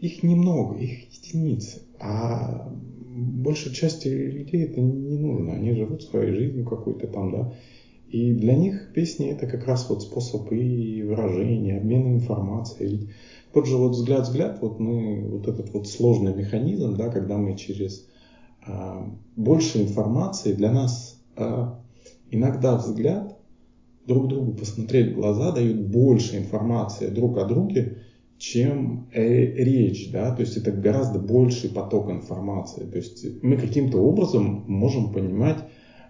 [0.00, 2.72] Их немного, их единицы, а
[3.14, 7.52] большей части людей это не нужно, они живут своей жизнью какой-то там, да,
[8.08, 12.90] и для них песни это как раз вот способ и выражения, обмена информацией.
[12.90, 13.10] Ведь
[13.54, 18.06] тот же вот взгляд-взгляд, вот мы, вот этот вот сложный механизм, да, когда мы через
[18.66, 21.82] а, больше информации, для нас а,
[22.30, 23.38] иногда взгляд
[24.06, 27.98] друг другу посмотреть в глаза дает больше информации друг о друге,
[28.42, 33.98] чем э, речь, да, то есть это гораздо больший поток информации, то есть мы каким-то
[33.98, 35.64] образом можем понимать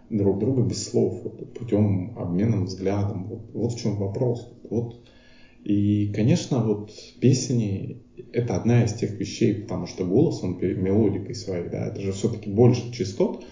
[0.09, 3.27] друг друга без слов, вот, путем обмена взглядом.
[3.29, 4.51] Вот, вот в чем вопрос.
[4.69, 5.01] Вот.
[5.65, 6.91] И, конечно, вот
[7.21, 12.13] песни– это одна из тех вещей, потому что голос, он мелодикой своей, да, это же
[12.13, 13.45] все-таки больше частот,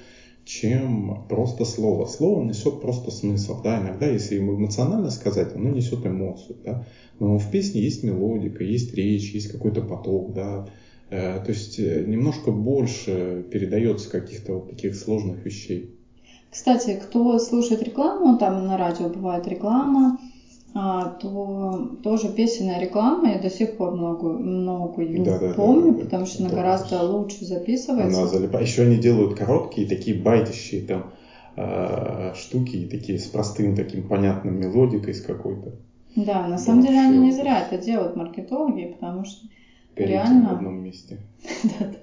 [0.44, 2.06] чем просто слово.
[2.06, 6.84] Слово несет просто смысл, да, иногда, если ему эмоционально сказать, оно несет эмоцию, да,
[7.18, 10.66] но в песне есть мелодика, есть речь, есть какой-то поток, да,
[11.10, 15.94] э, то есть э, немножко больше передается каких-то вот таких сложных вещей.
[16.50, 20.18] Кстати, кто слушает рекламу, там на радио бывает реклама,
[20.72, 26.04] то тоже песенная реклама, я до сих пор много, много ее да, да, помню, да,
[26.04, 28.18] потому что она гораздо лучше записывается.
[28.18, 28.66] Она залипает.
[28.66, 31.06] Еще они делают короткие, такие байтящие там
[31.56, 35.72] э, штуки, такие с простым таким понятным мелодикой с какой-то.
[36.14, 39.40] Да, на самом деле они не зря это делают, маркетологи, потому что
[39.96, 40.50] Горите реально...
[40.50, 41.18] в одном месте.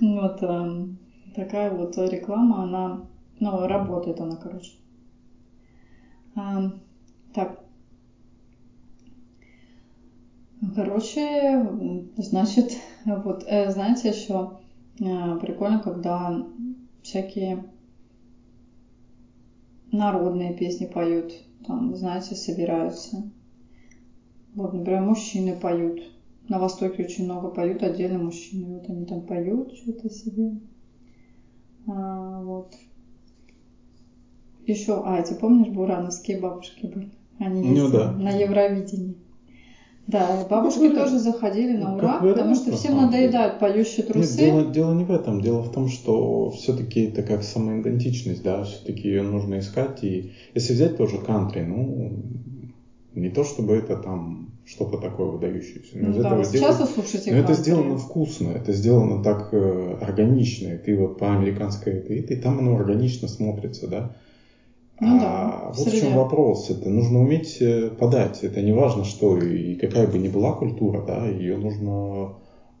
[0.00, 0.96] Вот эм,
[1.34, 2.98] такая вот реклама, она
[3.40, 4.72] ну, работает она, короче.
[6.34, 6.60] А,
[7.32, 7.50] так.
[10.74, 11.64] Короче,
[12.16, 14.58] значит, вот, э, знаете, еще
[15.00, 16.44] э, прикольно, когда
[17.02, 17.64] всякие
[19.92, 21.32] народные песни поют,
[21.66, 23.30] там, знаете, собираются.
[24.54, 26.00] Вот, например, мужчины поют.
[26.48, 28.66] На Востоке очень много поют отдельно мужчины.
[28.66, 30.58] Вот они там поют что-то себе.
[31.86, 32.74] А, вот.
[34.66, 37.10] Еще, а, ты помнишь, бурановские бабушки были?
[37.38, 38.12] Они ну ездили ну, да.
[38.12, 39.16] на Евровидении.
[40.08, 44.20] Да, бабушки ну, тоже заходили на ура, вариант, потому что всем надоедают поющие трусы.
[44.20, 45.42] Нет, дело, дело не в этом.
[45.42, 50.02] Дело в том, что все-таки это как самоидентичность, да, все-таки ее нужно искать.
[50.02, 52.22] И если взять тоже кантри, ну,
[53.14, 55.98] не то чтобы это там что-то такое выдающееся.
[55.98, 56.52] Но ну, да, вы делают...
[56.52, 60.68] часто слушаете Но это сделано вкусно, это сделано так э, органично.
[60.68, 64.16] И ты вот по американской это, и там оно органично смотрится, да.
[65.00, 65.72] Ну а да.
[65.76, 66.70] Вот в чем вопрос.
[66.70, 68.42] Это нужно уметь э, подать.
[68.42, 72.34] Это не важно, что и какая бы ни была культура, да, ее нужно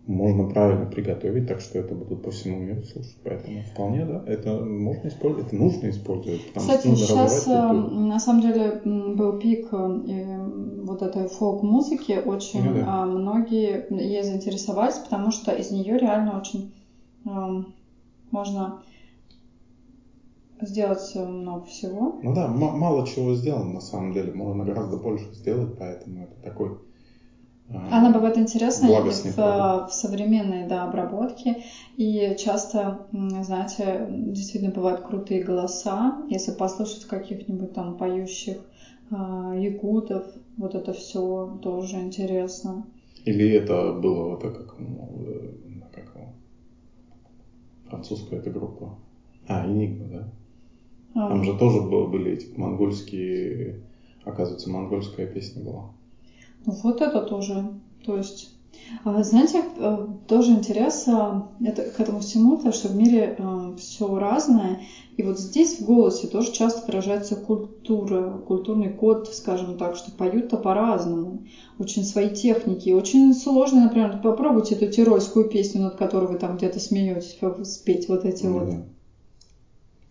[0.08, 3.18] можно правильно приготовить, так что это будут по всему миру слушать.
[3.22, 6.40] Поэтому вполне, да, это можно использовать, это нужно использовать.
[6.54, 12.18] Кстати, сейчас э, на самом деле был пик э, вот этой фолк-музыки.
[12.24, 13.04] Очень ну, да.
[13.04, 16.72] многие ей заинтересовались, потому что из нее реально очень
[18.30, 18.80] можно
[20.60, 22.18] сделать много всего.
[22.22, 26.72] Ну да, мало чего сделано на самом деле, можно гораздо больше сделать, поэтому это такой
[27.70, 31.56] а, она бывает интересна и в, в современной да, обработке.
[31.96, 36.16] И часто, знаете, действительно бывают крутые голоса.
[36.30, 38.56] Если послушать каких-нибудь там поющих
[39.10, 39.14] э,
[39.56, 40.24] якутов,
[40.56, 42.84] вот это все тоже интересно.
[43.24, 45.50] Или это было вот это как, ну, э,
[45.92, 46.14] как
[47.86, 48.94] французская эта группа.
[49.46, 50.28] А, Энигма, да?
[51.14, 51.28] А.
[51.28, 53.80] Там же тоже были эти монгольские,
[54.24, 55.90] оказывается, монгольская песня была.
[56.66, 57.70] Ну вот это тоже,
[58.04, 58.58] то есть
[59.04, 64.18] а, знаете, э, тоже интерес это, к этому всему, потому что в мире э, все
[64.18, 64.80] разное.
[65.16, 70.56] И вот здесь в голосе тоже часто выражается культура, культурный код, скажем так, что поют-то
[70.56, 71.44] по-разному.
[71.78, 72.90] Очень свои техники.
[72.90, 78.24] Очень сложно, например, попробуйте эту тирольскую песню, над которой вы там где-то смеетесь, спеть вот
[78.24, 78.74] эти ну, вот.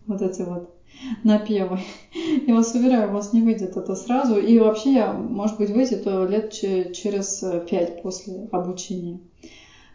[0.06, 0.70] Вот эти вот
[1.24, 1.80] напевы.
[2.46, 4.38] Я вас уверяю, у вас не выйдет это сразу.
[4.38, 9.20] И вообще, я, может быть, выйдет лет через пять после обучения.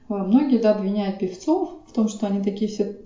[0.10, 2.98] А, многие да, обвиняют певцов в том, что они такие все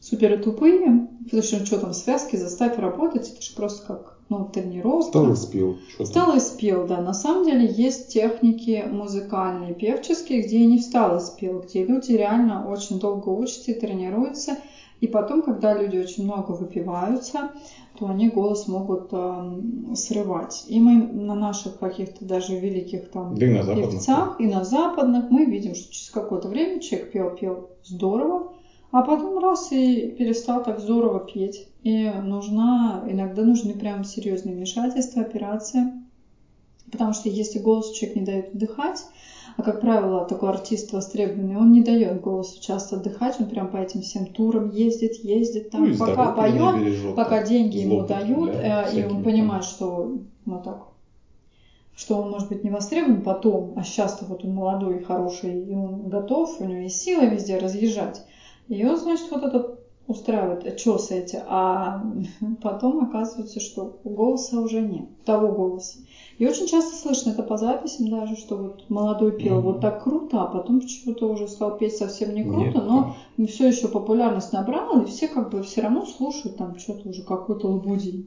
[0.00, 5.06] супер тупые, потому что что там связки заставь работать, это же просто как ну, тренировка.
[5.06, 5.76] Встал и спел.
[5.98, 7.00] Встал и спел, да.
[7.00, 12.68] На самом деле есть техники музыкальные, певческие, где не встал и спел, где люди реально
[12.68, 14.58] очень долго учатся и тренируются.
[15.00, 17.50] И потом, когда люди очень много выпиваются,
[17.98, 20.64] то они голос могут э, срывать.
[20.68, 23.90] И мы на наших каких-то даже великих там Да и на западных.
[23.90, 28.52] певцах и на западных мы видим, что через какое-то время человек пел, пел здорово,
[28.90, 31.68] а потом раз и перестал так здорово петь.
[31.82, 35.92] И нужна, иногда нужны прям серьезные вмешательства, операции.
[36.90, 39.04] Потому что если голос человек не дает вдыхать,
[39.56, 43.76] а как правило такой артист востребованный, он не дает голосу часто отдыхать, он прям по
[43.76, 48.50] этим всем турам ездит, ездит там, Ну, пока поет, бережет, пока там, деньги ему дают,
[48.54, 49.24] э, и он там.
[49.24, 50.88] понимает, что вот так,
[51.94, 55.74] что он может быть не востребован потом, а сейчас-то вот он молодой и хороший, и
[55.74, 58.24] он готов, у него есть силы везде разъезжать.
[58.68, 62.02] И он, значит, вот этот устраивает чесы эти, а
[62.62, 65.98] потом оказывается, что голоса уже нет, того голоса.
[66.38, 69.60] И очень часто слышно это по записям даже, что вот молодой пел Мгм.
[69.60, 73.06] вот так круто, а потом почему-то уже стал петь совсем не круто, Нет, но
[73.46, 77.68] все еще популярность набрал, и все как бы все равно слушают там что-то уже какой-то
[77.68, 78.24] лабудий.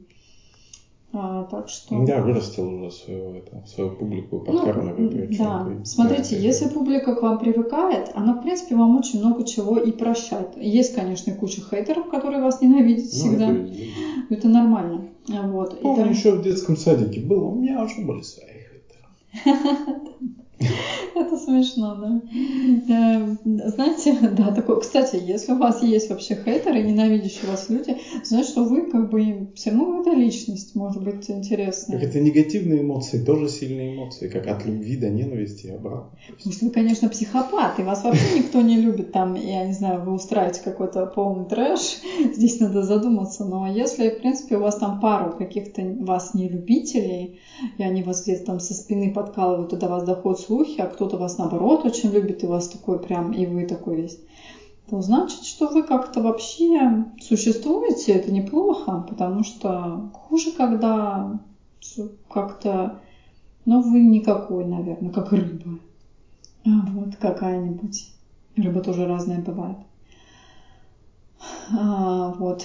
[1.10, 2.04] А, так что...
[2.04, 5.66] Да, вырастил уже свою, это, свою публику, Ну, подкармливает ее да.
[5.72, 9.78] и Смотрите, да, если публика к вам привыкает, она, в принципе, вам очень много чего
[9.78, 10.56] и прощает.
[10.58, 13.50] Есть, конечно, куча хейтеров, которые вас ненавидят ну, всегда.
[13.50, 13.90] это везде.
[14.28, 15.08] Это нормально.
[15.28, 15.74] Вот.
[15.74, 19.88] И Помню, там- еще в детском садике был, у меня уже были свои хейтеры.
[21.14, 22.20] Это смешно, да.
[22.88, 24.80] Э, Знаете, да, такое.
[24.80, 29.22] Кстати, если у вас есть вообще хейтеры, ненавидящие вас люди, значит, что вы как бы
[29.22, 31.98] им все равно это личность, может быть, интересная.
[31.98, 36.10] Как это негативные эмоции, тоже сильные эмоции, как от любви до ненависти и обратно.
[36.26, 39.72] То есть, Может, вы, конечно, психопат, и вас вообще никто не любит, там, я не
[39.72, 41.98] знаю, вы устраиваете какой-то полный трэш,
[42.34, 47.38] здесь надо задуматься, но если, в принципе, у вас там пару каких-то вас нелюбителей,
[47.76, 51.16] и они вас где-то там со спины подкалывают, и до вас доходят слухи, а кто-то
[51.18, 54.18] вас, наоборот, очень любит, и вас такой прям, и вы такой весь,
[54.88, 61.38] то значит, что вы как-то вообще существуете, это неплохо, потому что хуже, когда
[62.28, 62.94] как-то,
[63.66, 65.78] ну, вы никакой, наверное, как рыба.
[66.64, 68.10] А, вот какая-нибудь.
[68.56, 69.78] Рыба тоже разная бывает.
[71.70, 72.64] А, вот.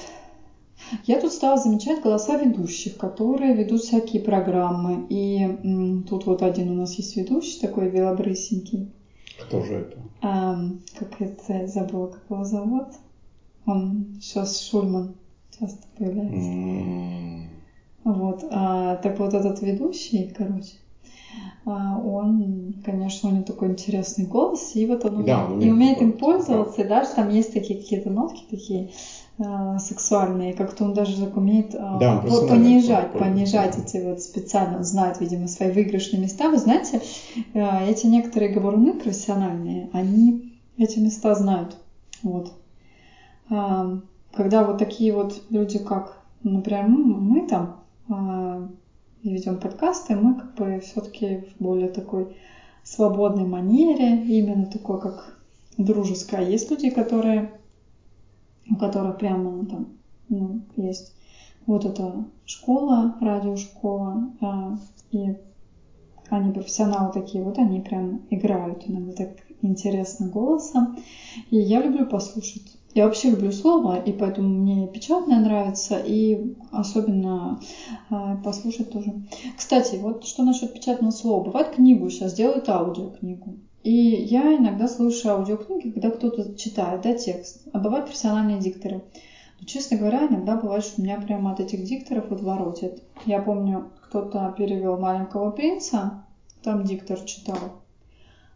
[1.04, 5.06] Я тут стала замечать голоса ведущих, которые ведут всякие программы.
[5.10, 8.88] И м, тут вот один у нас есть ведущий, такой белобрысенький.
[9.38, 10.00] Кто же это?
[10.22, 12.86] Ам, как это, я забыла, как его зовут.
[13.66, 15.14] Он сейчас Шульман
[15.58, 16.52] часто появляется.
[16.52, 17.48] М,
[18.04, 20.76] Вот, а, так вот этот ведущий, короче,
[21.66, 25.70] а, он, конечно, у него такой интересный голос, и вот он умеет, Да, он и
[25.70, 28.86] умеет умеет им пользоваться, пользоваться, и даже там есть такие какие-то нотки такие а,
[29.38, 34.84] сексуальные, как-то он даже так умеет а, Да, он понижать, понижать эти вот специально, он
[34.84, 36.50] знает, видимо, свои выигрышные места.
[36.50, 37.02] Вы знаете,
[37.56, 41.78] а, эти некоторые говоруны профессиональные, они эти места знают,
[42.22, 42.54] вот.
[43.50, 43.98] А,
[44.32, 47.80] Когда вот такие вот люди, как, например, мы, мы там
[48.10, 48.68] а,
[49.24, 52.36] ведем подкасты, мы как бы все-таки в более такой
[52.84, 55.40] свободной манере, именно такой как
[55.78, 56.48] дружеская.
[56.48, 57.52] Есть люди, которые,
[58.70, 59.88] у которых прямо там
[60.30, 61.14] ну, есть
[61.66, 64.78] вот эта школа, радиошкола, а,
[65.12, 65.36] и
[66.30, 69.30] они профессионалы такие, вот они прям играют иногда так
[69.62, 70.98] интересно голосом.
[71.50, 72.78] И я люблю послушать.
[72.94, 77.60] Я вообще люблю слово, и поэтому мне печатное нравится, и особенно
[78.12, 79.24] э, послушать тоже.
[79.58, 81.44] Кстати, вот что насчет печатного слова.
[81.44, 83.58] Бывает книгу сейчас делают аудиокнигу.
[83.84, 87.68] И я иногда слушаю аудиокниги, когда кто-то читает да, текст.
[87.74, 89.04] А бывают профессиональные дикторы.
[89.60, 93.04] Но, честно говоря, иногда бывает, что меня прямо от этих дикторов отворотит.
[93.26, 96.24] Я помню, кто-то перевел «Маленького принца»,
[96.64, 97.58] там диктор читал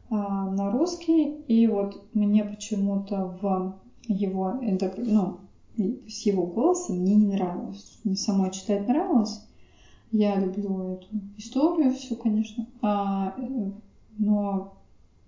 [0.10, 3.76] а, на русский, и вот мне почему-то в
[4.08, 4.54] его,
[4.98, 5.40] ну,
[6.08, 8.00] с его голосом мне не нравилось.
[8.06, 9.42] Мне самой читать нравилось.
[10.12, 12.66] Я люблю эту историю, все, конечно.
[12.82, 13.36] А,
[14.18, 14.77] но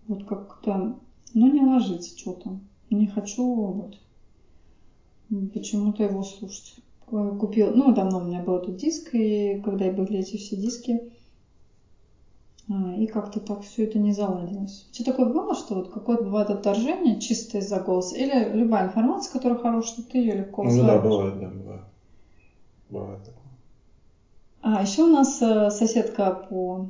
[0.10, 0.98] вот как-то,
[1.34, 2.60] ну, не ложится что-то.
[2.90, 3.98] Не хочу вот
[5.54, 6.76] почему-то его слушать.
[7.06, 11.00] Ку- Купил, ну, давно у меня был этот диск, и когда были эти все диски,
[12.70, 14.86] а, и как-то так все это не заладилось.
[14.90, 18.16] У тебя такое бывало, что вот какое-то бывает отторжение чисто из-за голоса?
[18.16, 21.84] Или любая информация, которая хорошая, ты ее легко Ну да, бывает, да, бывает.
[22.90, 23.50] Бывает такое.
[24.62, 26.86] А еще у нас э, соседка по,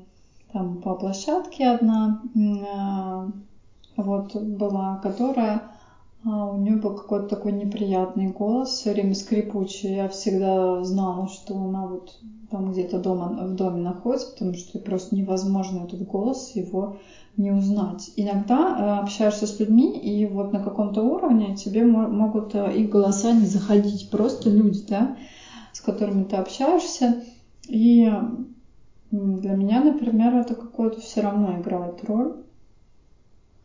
[0.52, 2.22] там, по площадке одна
[2.68, 3.28] а,
[3.98, 5.72] вот была, которая
[6.26, 9.96] А у нее был какой-то такой неприятный голос, все время скрипучий.
[9.96, 12.20] Я всегда знала, что она вот
[12.50, 16.98] там где-то дома, в доме находится, потому что просто невозможно этот голос его
[17.38, 18.12] не узнать.
[18.18, 23.32] Иногда э, общаешься с людьми, и вот на каком-то уровне тебе могут э, их голоса
[23.32, 24.10] не заходить.
[24.10, 25.16] Просто люди, да,
[25.72, 27.24] с которыми ты общаешься.
[27.68, 28.12] И
[29.12, 32.34] для меня, например, это какое-то все равно играет роль.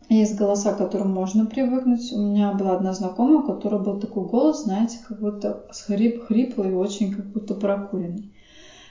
[0.08, 2.12] Есть голоса, к которым можно привыкнуть.
[2.12, 6.72] У меня была одна знакомая, у которой был такой голос, знаете, как будто хрип, хриплый
[6.72, 8.30] очень как будто прокуренный.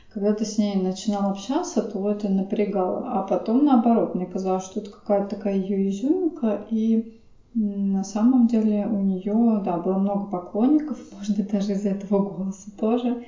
[0.09, 3.03] Когда ты с ней начинал общаться, то это напрягало.
[3.07, 7.19] А потом наоборот, мне казалось, что это какая-то такая ее изюминка, и
[7.55, 12.69] на самом деле у нее, да, было много поклонников, может быть, даже из этого голоса
[12.71, 13.23] тоже.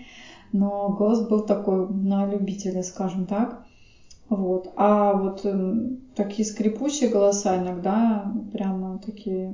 [0.51, 3.65] Но голос был такой на любителя, скажем так.
[4.29, 4.71] Вот.
[4.75, 5.75] А вот э,
[6.15, 9.51] такие скрипучие голоса иногда прямо такие,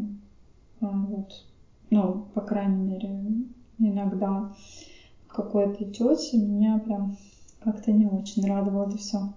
[0.82, 1.46] э, вот,
[1.90, 3.20] ну, по крайней мере,
[3.80, 4.54] иногда
[5.28, 7.18] какой-то тете меня прям
[7.60, 9.34] как-то не очень радовало это все.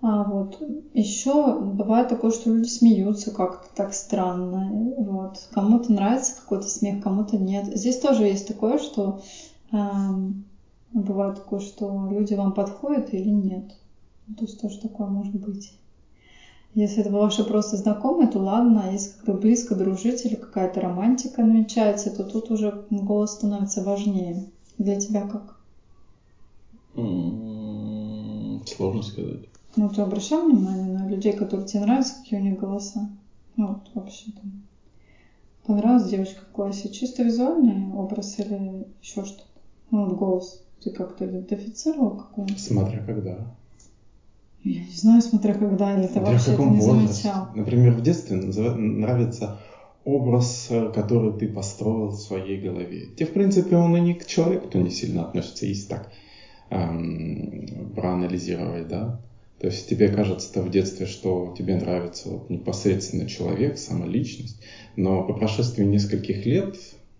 [0.00, 0.60] А вот
[0.94, 4.68] еще бывает такое, что люди смеются как-то так странно.
[4.70, 5.48] Вот.
[5.52, 7.66] Кому-то нравится какой-то смех, кому-то нет.
[7.76, 9.20] Здесь тоже есть такое, что
[9.72, 10.44] эм,
[10.92, 13.64] Бывает такое, что люди вам подходят или нет.
[14.36, 15.74] То есть тоже такое может быть.
[16.74, 21.42] Если это ваши просто знакомые, то ладно, а если как-то близко дружить или какая-то романтика
[21.42, 24.44] намечается, то тут уже голос становится важнее.
[24.78, 25.56] Для тебя как?
[28.66, 29.40] Сложно сказать.
[29.76, 33.08] Ну, ты обращал внимание на людей, которые тебе нравятся, какие у них голоса?
[33.56, 34.52] Ну, вот вообще там.
[35.64, 36.88] Понравилась девочка в классе.
[36.88, 39.44] Чисто визуальный образ или еще что-то?
[39.90, 40.60] Ну, вот голос.
[40.80, 43.50] Ты как-то идентифицировал какой Смотря когда.
[44.64, 47.28] Я не знаю, смотря когда, или ты вообще это не возрасте?
[47.28, 47.48] замечал.
[47.54, 49.56] Например, в детстве нравится
[50.04, 53.06] образ, который ты построил в своей голове.
[53.16, 56.08] Тебе, в принципе, он и не к человеку-то не сильно относится, если так
[56.70, 59.14] эм, проанализировать, да.
[59.60, 64.62] То есть тебе кажется-то в детстве, что тебе нравится вот непосредственно человек, сама личность,
[64.96, 66.76] но по прошествии нескольких лет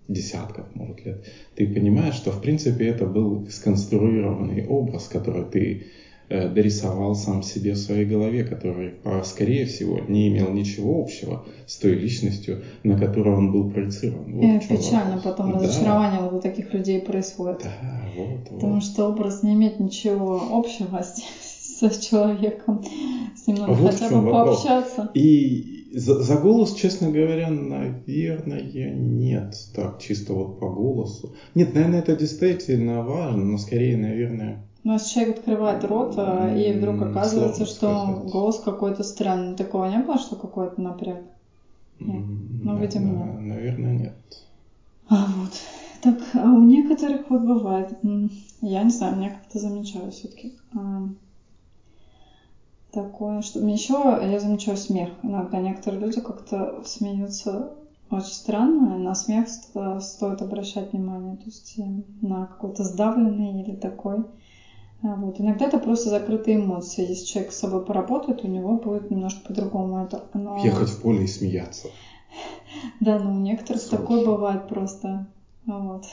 [0.07, 1.25] десятков, может, лет,
[1.55, 5.87] ты понимаешь, что, в принципе, это был сконструированный образ, который ты
[6.29, 11.77] э, дорисовал сам себе в своей голове, который, скорее всего, не имел ничего общего с
[11.77, 14.33] той личностью, на которую он был проецирован.
[14.33, 15.25] Вот и печально вопрос.
[15.25, 15.59] потом да.
[15.59, 17.65] разочарование вот у таких людей происходит.
[17.65, 18.85] Да, вот, Потому вот.
[18.85, 21.21] что образ не имеет ничего общего с,
[21.83, 22.85] с человеком.
[23.37, 25.11] С ним надо вот хотя бы пообщаться.
[25.15, 29.55] И за, за голос, честно говоря, наверное, нет.
[29.75, 31.35] Так, чисто вот по голосу.
[31.55, 34.65] Нет, наверное, это действительно важно, но скорее, наверное...
[34.85, 38.33] Ну, если человек открывает рот, а, и вдруг оказывается, что сказать.
[38.33, 39.57] голос какой-то странный.
[39.57, 41.23] Такого не было, что какой-то напряг?
[42.01, 42.25] Нет.
[42.63, 43.41] Ну, да, видимо, да.
[43.41, 44.15] Наверное, нет.
[45.09, 45.51] А вот.
[46.01, 47.91] Так, а у некоторых вот бывает.
[48.61, 50.55] Я не знаю, мне как-то замечаю все-таки
[52.93, 55.11] такое, что еще я замечаю смех.
[55.23, 57.73] Иногда некоторые люди как-то смеются
[58.11, 61.83] очень странно, и на смех стоит обращать внимание, то есть э,
[62.23, 64.25] на какой-то сдавленный или такой.
[65.03, 65.41] А вот.
[65.41, 67.07] Иногда это просто закрытые эмоции.
[67.07, 70.25] Если человек с собой поработает, у него будет немножко по-другому это.
[70.35, 70.57] Но...
[70.65, 71.89] Ехать в поле и смеяться.
[73.01, 75.27] Да, но у некоторых такое бывает просто.
[75.67, 76.05] Вот.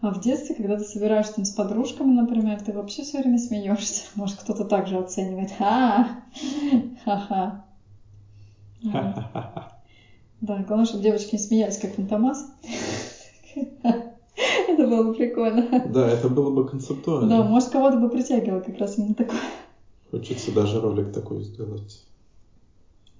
[0.00, 4.04] А в детстве, когда ты собираешься там с подружками, например, ты вообще все время смеешься.
[4.14, 5.50] Может, кто-то также оценивает.
[5.52, 6.24] Ха!
[7.04, 7.64] Ха-ха.
[10.40, 12.46] Да, главное, чтобы девочки не смеялись, как Фантомас.
[14.68, 15.82] Это было бы прикольно.
[15.86, 17.28] Да, это было бы концептуально.
[17.28, 19.38] Да, может, кого-то бы притягивало как раз именно такое.
[20.10, 22.04] Хочется даже ролик такой сделать.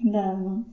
[0.00, 0.64] Да, ну,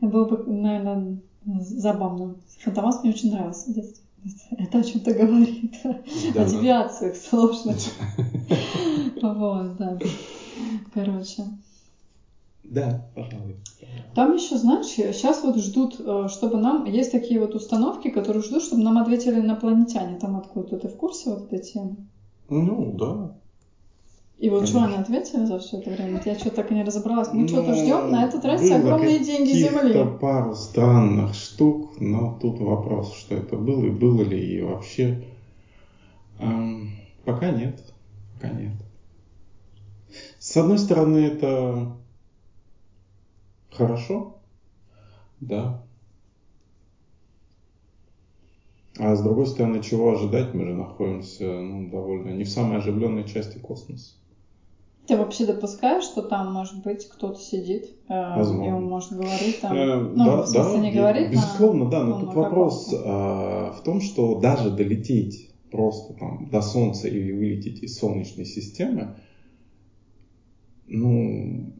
[0.00, 1.18] было бы, наверное,
[1.60, 2.34] забавно.
[2.58, 4.05] Фантомас мне очень нравился в детстве.
[4.58, 5.74] Это о чем-то говорит.
[6.34, 7.76] Да, о девиациях сложных.
[9.22, 9.98] Вот, да.
[10.92, 11.44] Короче.
[12.64, 13.56] Да, пожалуй.
[14.14, 16.84] Там еще, знаешь, сейчас вот ждут, э, чтобы нам...
[16.84, 20.18] Есть такие вот установки, которые ждут, чтобы нам ответили инопланетяне.
[20.18, 21.96] Там откуда-то ты в курсе вот этой темы?
[22.48, 23.32] Ну, да.
[24.38, 26.20] И вот что они ответили за все это время?
[26.24, 27.32] Я что-то так и не разобралась.
[27.32, 30.18] Мы ну, что-то ждем, на это тратятся огромные деньги Земли.
[30.20, 35.24] пару странных штук, но тут вопрос, что это было и было ли и вообще.
[36.38, 36.90] Эм,
[37.24, 37.82] пока нет.
[38.34, 38.74] Пока нет.
[40.38, 41.96] С одной стороны, это
[43.70, 44.36] хорошо,
[45.40, 45.82] да.
[48.98, 50.52] А с другой стороны, чего ожидать?
[50.52, 54.14] Мы же находимся ну, довольно не в самой оживленной части космоса.
[55.06, 59.76] Ты вообще допускаешь, что там, может быть, кто-то сидит, э, и он может говорить там,
[59.76, 62.42] Э, ну, да, в смысле, да, не говорит на- Безусловно, да, но ну, тут на
[62.42, 68.44] вопрос а, в том, что даже долететь просто там до Солнца или вылететь из Солнечной
[68.46, 69.14] системы,
[70.88, 71.72] ну,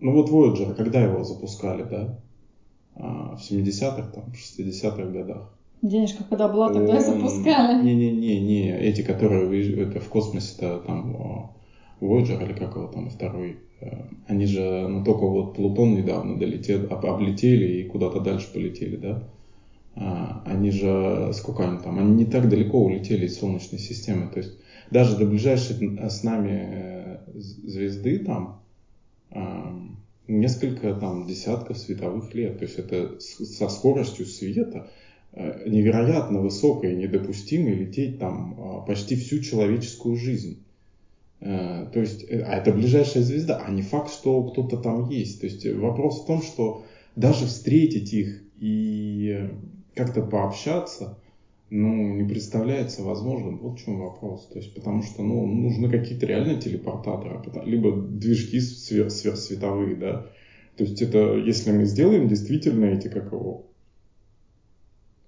[0.00, 2.18] ну вот Voyager, когда его запускали, да,
[2.94, 5.52] А, в 70-х, там, 60-х годах.
[5.80, 7.82] Денежка когда была, тогда и Он- запускали.
[7.82, 11.52] Не-не-не, эти, которые это в космосе-то там
[12.02, 13.86] Voyager или как его там второй, э,
[14.26, 19.20] они же, ну только вот Плутон недавно долетел, об- облетели и куда-то дальше полетели, да?
[19.94, 24.38] А, Они же, сколько они там, они не так далеко улетели из Солнечной системы, то
[24.38, 24.52] есть
[24.90, 28.54] даже до ближайшей с нами э, звезды там
[30.28, 34.86] несколько там десятков световых лет, то есть это со скоростью света
[35.32, 40.58] э, невероятно высокой и недопустимой лететь там а, почти всю человеческую жизнь.
[41.42, 45.40] Э, То есть, э, а это ближайшая звезда, а не факт, что кто-то там есть.
[45.40, 46.80] То есть э, вопрос в том, что
[47.16, 49.48] даже встретить их и
[49.94, 51.18] как-то пообщаться,
[51.70, 53.58] ну, не представляется возможным.
[53.58, 54.46] Вот в чем вопрос.
[54.52, 60.24] То есть, потому что, ну, нужны какие-то реально телепортаторы, пота- либо движки свер- сверхсветовые, да.
[60.76, 63.64] То есть, это, если мы сделаем действительно эти, как его,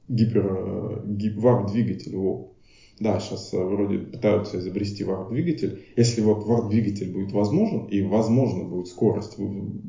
[0.08, 2.53] гипер, гип- варп-двигатель, во.
[3.00, 5.82] Да, сейчас вроде пытаются изобрести варп-двигатель.
[5.96, 9.80] Если вот варп-двигатель будет возможен, и возможно будет скорость вы-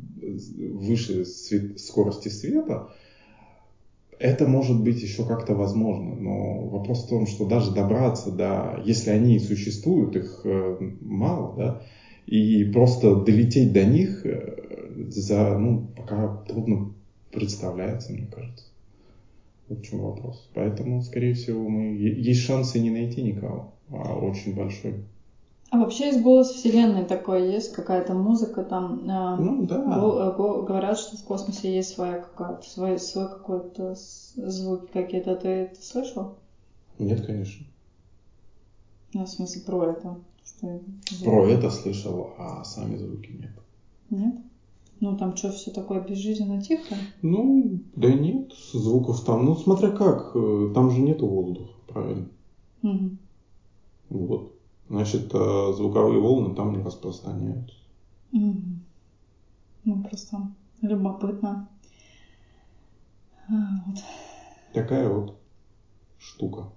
[0.58, 2.90] выше свет- скорости света,
[4.18, 9.12] это может быть еще как-то возможно, но вопрос в том, что даже добраться до, если
[9.12, 11.82] они и существуют, их э, мало, да,
[12.26, 16.90] и просто долететь до них э, за, ну, пока трудно
[17.32, 18.66] представляется, мне кажется.
[19.68, 20.50] Вот в чем вопрос.
[20.54, 24.96] Поэтому, скорее всего, мы есть шансы не найти никого, а очень большой.
[25.72, 29.00] А вообще есть голос Вселенной такой, есть какая-то музыка там.
[29.10, 29.98] э, Ну да.
[30.00, 35.36] го- э, го- говорят, что в космосе есть своя какая-то, свой, свой какой-то звуки какие-то.
[35.36, 36.30] Ты это слышал?
[37.00, 37.66] Нет, конечно.
[39.14, 40.16] Ну, в смысле, про это.
[40.44, 40.80] Что?
[41.24, 43.52] Про это слышал, а сами звуки нет.
[44.12, 44.36] Нет?
[45.02, 46.96] Ну, там что, все такое безжизненно тихо?
[47.22, 52.26] Ну, да нет, звуков там, ну смотря как, э, там же нету воздуха, правильно?
[52.82, 53.18] Мгм.
[54.10, 54.52] Вот.
[54.90, 57.76] Значит, э, звуковые волны там не распространяются.
[58.32, 58.80] Мгм.
[59.84, 60.48] Ну, просто
[60.82, 61.68] любопытно.
[63.48, 64.04] А, вот.
[64.74, 65.34] Такая вот
[66.18, 66.68] штука.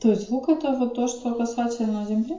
[0.00, 2.36] То есть звук это вот то, что касательно Земли?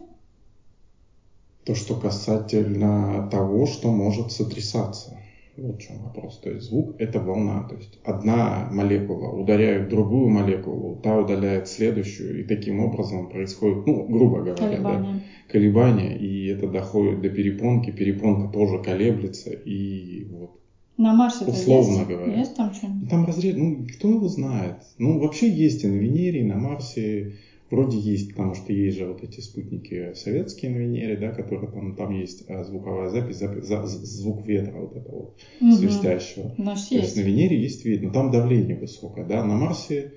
[1.68, 5.20] То, что касательно того, что может сотрясаться.
[5.58, 6.40] Вот в чем вопрос.
[6.40, 7.64] То есть звук это волна.
[7.68, 14.08] То есть одна молекула ударяет другую молекулу, та удаляет следующую, и таким образом происходит, ну,
[14.08, 15.24] грубо говоря, да, Колебания.
[15.52, 20.52] колебания, и это доходит до перепонки, перепонка тоже колеблется, и вот.
[20.96, 22.08] На Марсе Условно есть?
[22.08, 22.34] говоря.
[22.34, 23.10] Есть там что-нибудь?
[23.10, 24.78] Там разрез, ну, кто его знает.
[24.98, 27.36] Ну, вообще есть и на Венере, и на Марсе,
[27.70, 31.96] вроде есть, потому что есть же вот эти спутники советские на Венере, да, которые там,
[31.96, 35.72] там есть а, звуковая запись, запись за- звук ветра вот этого Мгм.
[35.72, 36.54] свистящего.
[36.58, 37.32] Значит, То есть на есть.
[37.32, 39.44] Венере есть вид, но там давление высокое, да.
[39.44, 40.14] На Марсе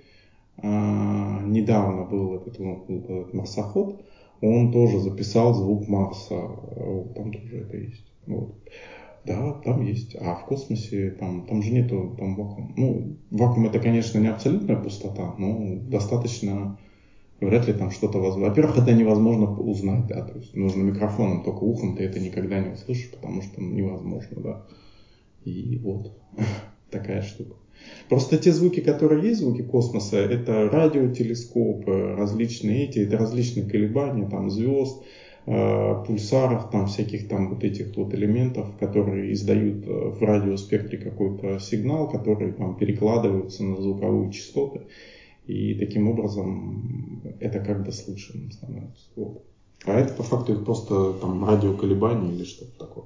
[0.63, 4.05] а, недавно был этот, ну, этот марсоход,
[4.41, 6.41] он тоже записал звук Марса,
[7.15, 8.05] там тоже это есть.
[8.27, 8.55] Вот.
[9.25, 10.17] Да, там есть.
[10.19, 12.73] А в космосе там, там же нету там вакуум.
[12.77, 16.79] Ну, вакуум это, конечно, не абсолютная пустота, но достаточно
[17.41, 18.49] вряд ли там что-то возможно.
[18.49, 22.73] Во-первых, это невозможно узнать, да, то есть нужно микрофоном, только ухом ты это никогда не
[22.73, 24.67] услышишь, потому что ну, невозможно, да.
[25.45, 26.13] И вот
[26.91, 27.57] такая штука.
[28.09, 34.51] Просто те звуки, которые есть, звуки космоса, это радиотелескопы, различные эти, это различные колебания там
[34.51, 35.03] звезд,
[35.47, 41.59] э, пульсаров, там всяких там вот этих вот элементов, которые издают э, в радиоспектре какой-то
[41.59, 44.83] сигнал, который там перекладываются на звуковые частоты.
[45.51, 49.11] И таким образом это как бы слышим становится.
[49.85, 53.05] А это по факту просто там радиоколебания или что-то такое.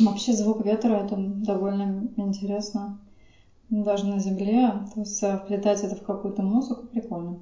[0.00, 3.00] Вообще звук ветра это довольно интересно.
[3.70, 4.70] Даже на Земле.
[4.94, 7.40] То есть э, вплетать это в какую-то музыку прикольно.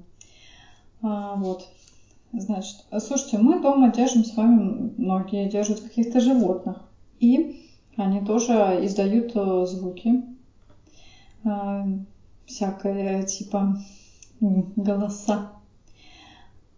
[1.01, 1.67] А, вот.
[2.33, 6.77] Значит, слушайте, мы дома держим с вами, многие держат каких-то животных.
[7.19, 10.23] И они тоже издают э, звуки.
[11.43, 11.83] э,
[12.45, 13.77] всякое типа
[14.39, 15.51] голоса.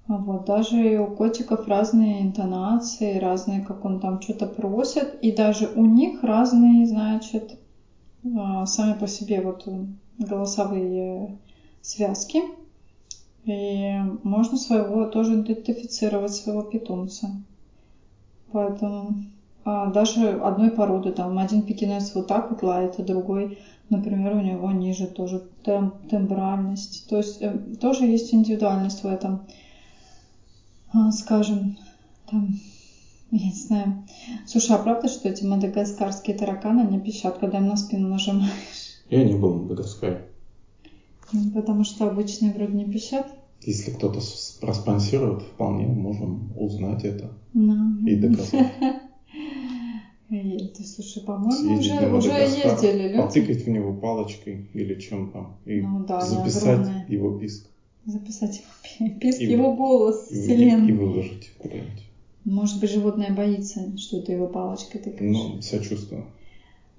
[0.07, 5.32] А Вот, даже и у котиков разные интонации, разные, как он там что-то просит, и
[5.32, 7.57] даже у них разные, значит,
[8.36, 9.86] а, сами по себе вот э,
[10.20, 11.38] голосовые
[11.82, 12.41] связки.
[13.45, 17.32] И можно своего тоже идентифицировать своего питомца.
[18.51, 19.16] Поэтому
[19.66, 23.57] даже одной породы, там один пекинес вот так вот лает, а другой,
[23.89, 27.05] например, у него ниже тоже тем, тембральность.
[27.07, 29.39] То есть э, тоже есть индивидуальность в этом.
[30.93, 31.76] А, скажем,
[32.30, 32.55] там,
[33.32, 33.93] я не знаю.
[34.45, 38.97] Слушай, а правда, что эти мадагаскарские тараканы не пищат, когда им на спину нажимаешь?
[39.09, 40.20] Я не был в Мадагаскаре.
[41.34, 43.26] Ну, Потому что обычные вроде не пищат.
[43.62, 44.20] Если кто-то
[44.59, 48.05] проспонсирует, вполне можем узнать это Ну.
[48.05, 48.68] и доказать.
[50.30, 53.18] Ты, слушай, по-моему, уже, уже ездили люди.
[53.18, 57.66] потыкать в него палочкой или чем там, и Ну да, записать его писк
[58.06, 60.88] Записать его пи- писк, И- его голос, и, и- вселенной.
[60.88, 62.08] и выложить куда-нибудь.
[62.46, 65.32] Может быть, животное боится, что ты его палочкой тыкаешь.
[65.32, 66.26] Ну, сочувствую.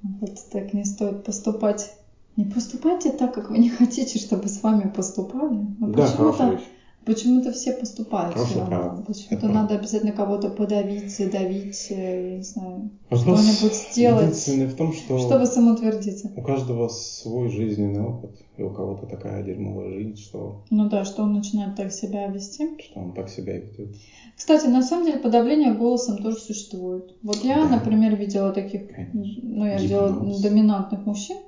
[0.03, 1.91] Вот так не стоит поступать.
[2.37, 5.67] Не поступайте так, как вы не хотите, чтобы с вами поступали.
[5.81, 6.63] Но да, хорошая почему-то.
[7.05, 8.67] Почему-то все поступают равно.
[8.67, 9.05] правило.
[9.07, 14.75] Почему-то надо обязательно кого-то подавить, задавить, э, я не знаю, Вопрос что-нибудь сделать, единственный в
[14.77, 16.31] том, что чтобы самоутвердиться.
[16.37, 21.23] у каждого свой жизненный опыт, и у кого-то такая дерьмовая жизнь, что, Ну да, что
[21.23, 22.69] он начинает так себя вести.
[22.81, 23.95] что он так себя ведет.
[24.37, 27.15] Кстати, на самом деле подавление голосом тоже существует.
[27.23, 27.77] Вот я, Да.
[27.77, 29.41] например, видела таких, Конечно.
[29.43, 30.09] ну я видела
[30.43, 31.39] доминантных мужчин,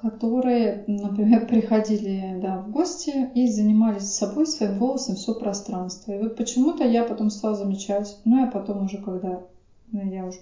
[0.00, 6.12] которые, например, приходили да, в гости и занимались собой, своим голосом все пространство.
[6.12, 9.42] И вот почему-то я потом стала замечать, ну я потом уже, когда
[9.90, 10.38] ну, я уже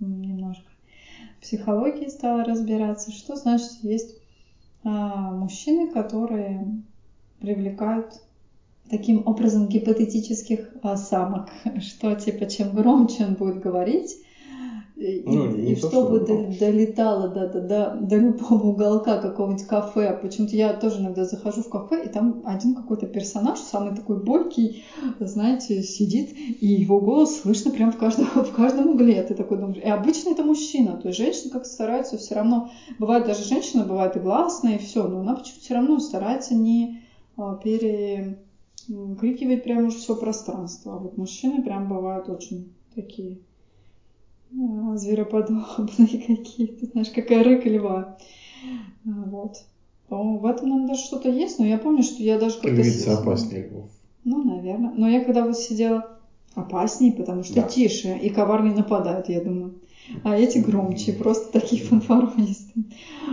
[0.00, 0.70] немножко
[1.40, 4.16] психологии стала разбираться, что значит есть
[4.84, 6.66] а, мужчины, которые
[7.40, 8.22] привлекают
[8.88, 11.50] таким образом гипотетических а, самок,
[11.80, 14.16] что типа чем громче он будет говорить,
[15.24, 19.18] Ну, и- не и то, чтобы что до- долетало до, до, до, до любого уголка
[19.18, 20.16] какого-нибудь кафе.
[20.20, 24.82] Почему-то я тоже иногда захожу в кафе, и там один какой-то персонаж, самый такой бойкий,
[25.18, 29.22] знаете, сидит, и его голос слышно прям в каждом, в каждом угле.
[29.22, 29.78] Ты такой думаешь.
[29.78, 32.68] И обычно это мужчина, то есть женщины как стараются все равно.
[32.98, 36.96] Бывает даже женщина, бывает и гласная, и все, но она почему-то все равно старается не
[37.36, 40.94] а, перекрикивать прям уж все пространство.
[40.94, 43.38] А вот мужчины прям бывают очень такие
[44.96, 48.16] звероподобные какие-то, знаешь, какая рыка льва.
[49.06, 49.64] А, Вот.
[50.08, 52.70] По-моему, в этом, наверное, даже что-то есть, но я помню, что я даже как-то...
[52.70, 53.88] Львица сидела- опаснее львов.
[54.24, 54.90] Ну, наверное.
[54.94, 56.18] Но я когда вот сидела
[56.54, 57.62] опаснее, потому что Да.
[57.62, 59.72] тише и коварнее нападают, я думаю.
[60.22, 62.84] А эти громче, просто такие фанфаронисты.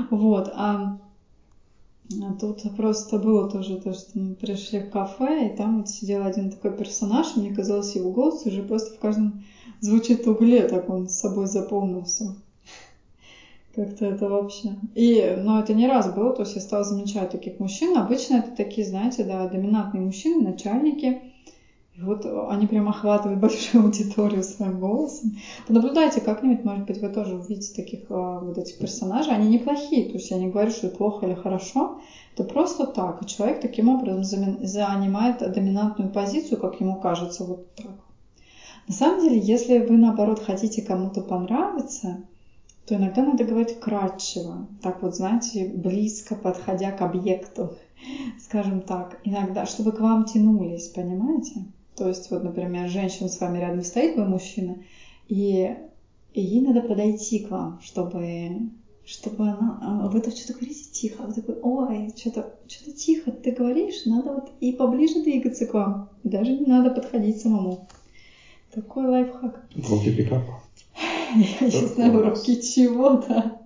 [0.09, 0.49] Вот.
[0.53, 0.99] А
[2.21, 6.23] а тут просто было тоже то, что мы пришли в кафе, и там вот сидел
[6.23, 9.43] один такой персонаж, и мне казалось, его голос уже просто в каждом
[9.81, 12.35] звучит угле, так он с собой заполнился.
[13.75, 14.77] Как-то это вообще.
[14.95, 17.95] И, но это не раз было, то есть я стала замечать таких мужчин.
[17.95, 21.21] Обычно это такие, знаете, да, доминантные мужчины, начальники.
[21.95, 25.37] И вот они прям охватывают большую аудиторию своим голосом.
[25.67, 29.33] Понаблюдайте как-нибудь, может быть, вы тоже увидите таких а, вот этих персонажей.
[29.33, 31.99] Они неплохие, то есть я не говорю, что это плохо или хорошо.
[32.33, 33.21] Это просто так.
[33.21, 38.08] И человек таким образом занимает доминантную позицию, как ему кажется, вот так.
[38.89, 42.23] На самом деле, если вы, наоборот, хотите кому-то понравиться,
[42.87, 47.75] то иногда надо говорить вкратчиво, так вот, знаете, близко подходя к объекту,
[48.39, 51.65] скажем так, иногда, чтобы к вам тянулись, понимаете?
[51.95, 54.77] То есть, вот, например, женщина с вами рядом стоит, вы мужчина,
[55.27, 55.71] и,
[56.33, 58.71] и ей надо подойти к вам, чтобы,
[59.05, 63.51] чтобы она, а вы тут что-то говорите тихо, вы такой, ой, что-то что тихо ты
[63.51, 67.87] говоришь, надо вот и поближе двигаться к вам, даже не надо подходить самому.
[68.73, 69.65] Такой лайфхак.
[69.89, 70.59] Руки пикапа.
[71.35, 72.39] Я не Только знаю, у нас.
[72.47, 73.59] уроки чего-то.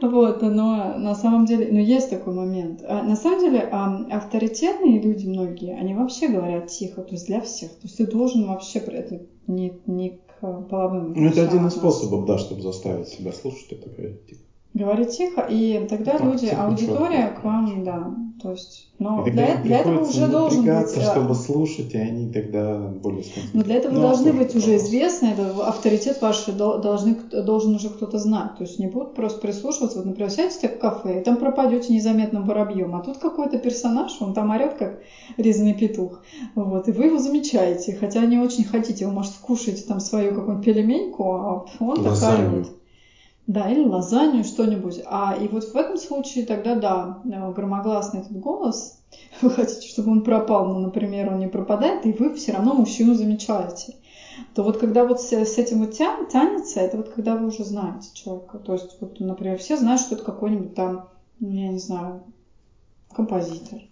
[0.00, 2.82] Вот, но на самом деле, ну есть такой момент.
[2.86, 7.40] А на самом деле а, авторитетные люди многие, они вообще говорят тихо, то есть для
[7.40, 7.70] всех.
[7.72, 10.10] То есть ты должен вообще при этом не, не
[10.40, 14.40] к половым Ну, это один из способов, да, чтобы заставить себя слушать, это говорить тихо.
[14.74, 19.30] Говорить тихо, и тогда Так, люди, тихо, аудитория к вам, да, то есть, но И
[19.30, 20.96] для, для этого уже должен быть...
[20.96, 23.24] а, чтобы слушать, и они тогда более.
[23.54, 27.76] Но для этого Ну, должны сложный быть уже известны, это авторитет ваш дол- должны, должен
[27.76, 28.56] уже кто-то знать.
[28.58, 29.98] То есть не будут просто прислушиваться.
[29.98, 34.34] Вот, например, сядете в кафе, и там пропадете незаметным воробьем, а тут какой-то персонаж, он
[34.34, 35.00] там орет, как
[35.38, 36.20] резаный петух.
[36.54, 40.64] Вот, и вы его замечаете, хотя не очень хотите, вы, может, скушаете там свою какую-нибудь
[40.64, 42.52] пельменьку, а он так Лазанью.
[42.52, 42.77] орет.
[43.48, 45.00] Да, или лазанью, что-нибудь.
[45.06, 49.00] А и вот в этом случае тогда, да, э, громогласный этот голос,
[49.42, 53.14] вы хотите, чтобы он пропал, но, например, он не пропадает, и вы все равно мужчину
[53.14, 53.96] замечаете.
[54.54, 57.64] То вот когда вот с, с этим вот тя- тянется, это вот когда вы уже
[57.64, 58.58] знаете человека.
[58.58, 61.08] То есть, вот, например, все знают, что это какой-нибудь там,
[61.40, 62.24] ну, я не знаю,
[63.10, 63.87] композитор.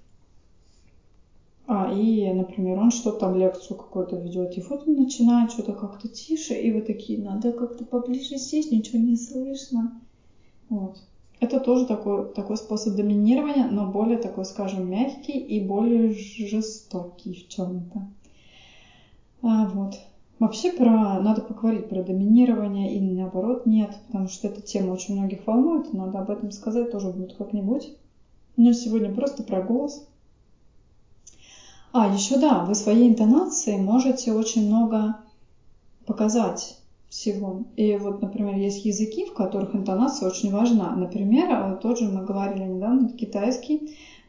[1.69, 6.07] А, и, например, он что-то там лекцию какую-то ведет, и вот он начинает что-то как-то
[6.07, 10.01] тише, и вы такие, надо как-то поближе сесть, ничего не слышно.
[10.69, 10.97] Вот.
[11.41, 17.49] Это тоже такой, такой способ доминирования, но более такой, скажем, мягкий и более жестокий в
[17.49, 18.07] чем-то.
[19.43, 19.99] А, вот.
[20.39, 25.47] Вообще про, надо поговорить про доминирование или наоборот нет, потому что эта тема очень многих
[25.47, 27.93] волнует, надо об этом сказать тоже будет как-нибудь.
[28.57, 30.07] Но сегодня просто про голос.
[31.99, 35.15] А, еще да, вы своей интонацией можете очень много
[36.05, 36.77] показать
[37.09, 37.57] всего.
[37.75, 40.93] И вот, например, есть языки, в которых интонация очень важна.
[40.93, 43.81] Например, а, тот же мы говорили недавно, китайский,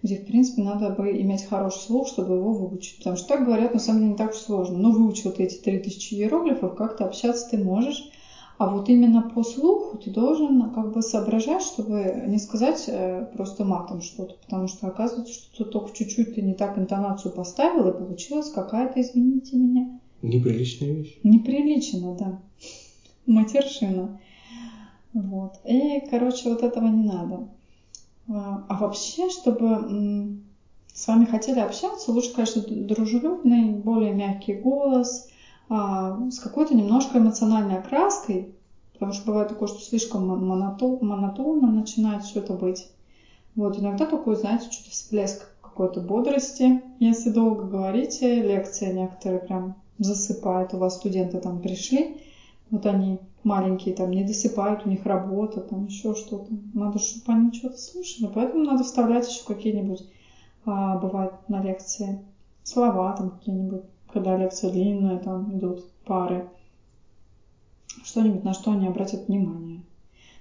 [0.02, 2.96] где, в принципе, надо бы иметь хороший слух, чтобы его выучить.
[3.00, 4.78] Потому что так говорят, на самом деле, не так уж сложно.
[4.78, 8.06] Ну, выучил ты эти 3000 иероглифов, как-то общаться ты можешь.
[8.58, 13.64] А вот именно по слуху ты должен как бы соображать, чтобы не сказать э, просто
[13.64, 18.50] матом что-то, потому что оказывается, что только чуть-чуть ты не так интонацию поставил, и получилась
[18.50, 20.00] какая-то, извините меня.
[20.24, 21.20] Неприличная вещь.
[21.22, 22.42] Неприлично, да.
[23.28, 24.20] Матершина.
[25.14, 25.60] Вот.
[25.64, 27.50] И, короче, вот этого не надо.
[28.28, 30.40] А, а вообще, чтобы
[30.92, 35.30] с вами хотели общаться, лучше, конечно, дружелюбный, более мягкий голос–
[35.70, 38.54] с какой-то немножко эмоциональной окраской,
[38.94, 42.88] потому что бывает такое, что слишком монотон, монотонно начинает все это быть.
[43.56, 46.82] Вот, иногда такой, знаете, что-то всплеск какой-то бодрости.
[47.00, 52.22] Если долго говорите, лекция некоторые прям засыпают, у вас студенты там пришли,
[52.70, 56.48] вот они маленькие там не досыпают, у них работа, там еще что-то.
[56.74, 60.04] Надо, чтобы они что-то слушали, поэтому надо вставлять еще какие-нибудь,
[60.66, 62.20] а, бывает на лекции,
[62.64, 66.48] слова там какие-нибудь когда лекция длинная, там идут пары,
[68.04, 69.82] что-нибудь, на что они обратят внимание.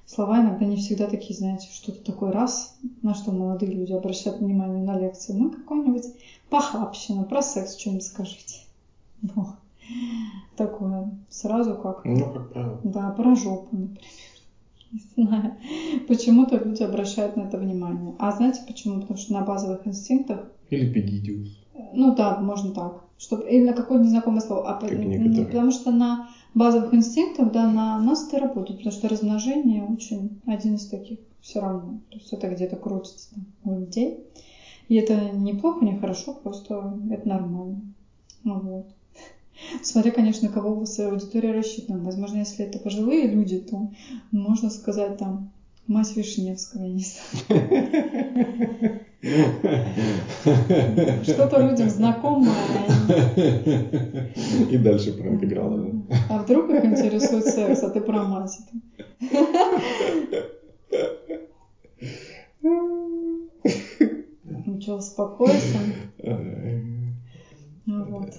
[0.07, 4.83] Слова иногда не всегда такие, знаете, что-то такой раз, на что молодые люди обращают внимание
[4.85, 5.33] на лекции.
[5.33, 6.05] Ну, какой-нибудь
[6.49, 8.61] похабщина, про секс что-нибудь скажите.
[9.35, 9.47] Ну,
[10.57, 12.05] такое сразу как...
[12.05, 12.81] Ну, как правило.
[12.85, 14.03] Да, про жопу, например.
[15.17, 15.55] Не знаю.
[16.07, 18.15] Почему-то люди обращают на это внимание.
[18.19, 19.01] А знаете почему?
[19.01, 20.51] Потому что на базовых инстинктах...
[20.71, 21.66] Или пегидиус.
[21.93, 26.29] Ну да, можно так чтобы или на какое-то незнакомое слово, а по, потому что на
[26.55, 31.61] базовых инстинктах, да, на нас это работает, потому что размножение очень один из таких все
[31.61, 34.19] равно, то есть это где-то крутится там, у людей,
[34.89, 37.81] и это неплохо, не хорошо, просто это нормально,
[38.45, 38.87] ну, вот.
[39.83, 42.03] Смотря, конечно, кого у вас аудитория рассчитана.
[42.03, 43.89] Возможно, если это пожилые люди, то
[44.31, 45.51] можно сказать там
[45.87, 47.03] мать Вишневского, я не
[47.49, 49.01] знаю.
[51.23, 52.55] Что-то людям знакомое.
[54.71, 55.91] И дальше прям играла.
[56.29, 58.59] А вдруг их интересует секс, а ты про мать.
[62.63, 63.51] Ну
[64.81, 65.79] что, успокойся.
[67.87, 68.31] Ну вот.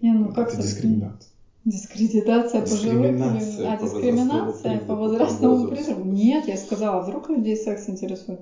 [0.00, 1.30] Не, ну как Это дискриминация.
[1.64, 3.66] Дискредитация пожилых людей.
[3.66, 6.04] А, дискриминация по возрастному признаку.
[6.04, 8.40] Нет, я сказала, вдруг людей секс интересует.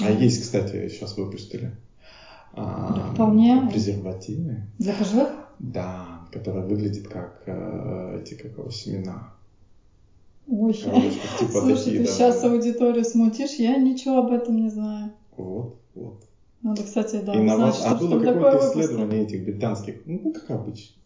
[0.00, 1.76] А есть, кстати, сейчас выпустили.
[2.52, 3.68] А, Вполне.
[3.70, 4.62] Презервативы.
[4.78, 5.30] Для пожилых?
[5.58, 9.34] Да, которые выглядят как э, эти как его семена.
[10.46, 12.52] Ой, типа Слушай, такие, ты да, сейчас да.
[12.52, 15.12] аудиторию смутишь, я ничего об этом не знаю.
[15.36, 16.24] Вот, вот.
[16.62, 17.74] Надо, кстати, да, Инноват...
[17.74, 20.96] узнать, а что, а было какое-то исследование этих британских, ну, как обычно.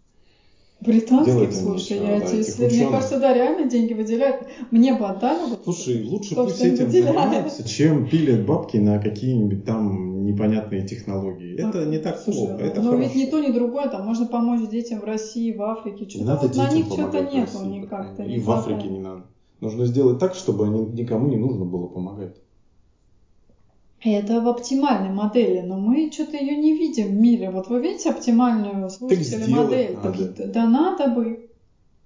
[0.81, 4.47] Британских, слушай, я да, эти исследования, мне кажется, да, реально деньги выделяют.
[4.71, 5.51] Мне бы отдали.
[5.51, 11.57] Вот, слушай, лучше то, пусть этим занимаются, чем пилят бабки на какие-нибудь там непонятные технологии.
[11.57, 13.09] Так, это не так слушай, плохо, это Но хорошо.
[13.09, 16.09] ведь ни то, ни другое, там можно помочь детям в России, в Африке.
[16.09, 18.23] Что-то вот на них что-то нету никак-то.
[18.23, 19.25] И не в Африке не надо.
[19.61, 22.37] Нужно сделать так, чтобы никому не нужно было помогать.
[24.01, 27.51] Это в оптимальной модели, но мы что-то ее не видим в мире.
[27.51, 29.97] Вот вы видите оптимальную слушатели модель?
[29.97, 30.33] Надо.
[30.33, 31.51] Так, да надо бы.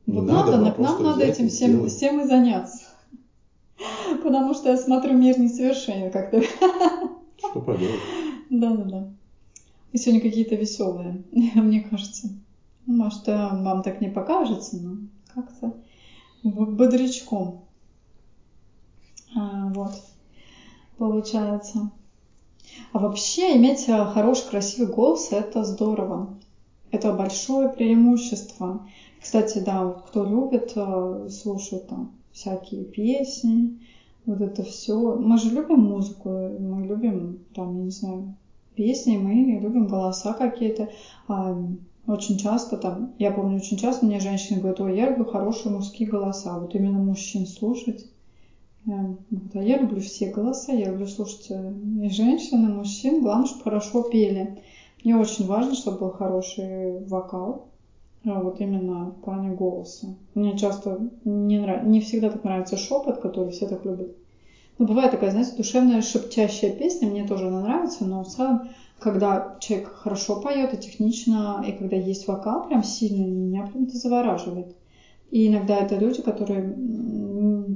[0.06, 2.84] Вот надо, надо, бы, нам надо этим всем, всем и заняться.
[4.22, 6.42] Потому что я смотрю, мир несовершенен как-то.
[6.42, 8.00] Что поделать?
[8.48, 9.08] Да, да, да.
[9.92, 12.30] И сегодня какие-то веселые, мне кажется.
[12.86, 14.96] Может, вам так не покажется, но
[15.34, 15.74] как-то
[16.42, 17.64] бодрячком.
[19.36, 19.92] А, вот
[20.98, 21.90] получается.
[22.92, 26.38] А вообще иметь э, хороший, красивый голос– это здорово.
[26.90, 28.86] Это большое преимущество.
[29.20, 33.78] Кстати, да, кто любит э, слушать там всякие песни,
[34.26, 35.16] вот это все.
[35.16, 38.36] Мы же любим музыку, мы любим, там, я не знаю,
[38.74, 40.90] песни, мы любим голоса какие-то.
[41.28, 41.56] А
[42.06, 46.08] очень часто там, я помню, очень часто мне женщины говорят, ой, я люблю хорошие мужские
[46.08, 48.06] голоса, вот именно мужчин слушать.
[48.86, 51.70] Эм, да, я люблю все голоса, я люблю слушать э,
[52.02, 53.20] и женщин, и мужчин.
[53.20, 54.50] Главное, чтобы хорошо пели.
[55.04, 57.60] Мне очень важно, чтобы был хороший вокал,
[58.24, 60.14] а вот именно в плане голоса.
[60.34, 64.08] Мне часто не нравится, не всегда так нравится шепот, который все так любят.
[64.78, 68.62] Ну, бывает такая, знаете, душевная шептящая песня, мне тоже она нравится, но в целом,
[68.98, 73.96] когда человек хорошо поет и технично, и когда есть вокал прям сильный, меня прям это
[73.96, 74.68] завораживает.
[75.30, 76.62] И иногда это люди, которые,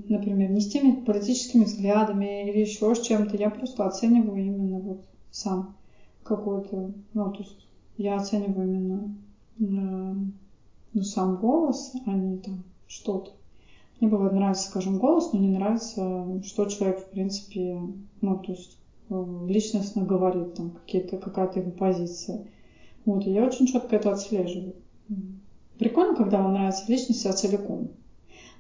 [0.09, 5.05] например, не с теми политическими взглядами или еще с чем-то, я просто оцениваю именно вот
[5.31, 5.77] сам
[6.23, 7.67] какой-то, ну, то есть
[7.97, 9.17] я оцениваю именно
[9.61, 10.15] э,
[10.93, 13.33] ну, сам голос, а не там что-то.
[14.01, 17.81] Мне бывает нравится, скажем, голос, но не нравится, что человек, в принципе,
[18.21, 18.79] ну, то есть
[19.09, 22.47] э, личностно говорит, там, какие-то, какая-то его позиция.
[23.05, 24.75] Вот, и я очень четко это отслеживаю.
[25.79, 27.91] Прикольно, когда вам нравится личность вся целиком.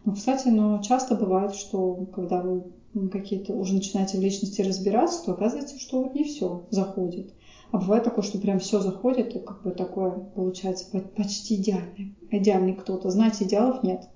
[0.06, 2.64] Но, кстати, но часто бывает, что когда вы
[3.10, 7.34] какие-то уже начинаете в личности разбираться, то оказывается, что вот не все заходит.
[7.70, 12.14] А бывает такое, что прям все заходит, и как бы такое получается почти идеальный.
[12.30, 13.10] Идеальный кто-то.
[13.10, 14.08] Знаете, идеалов нет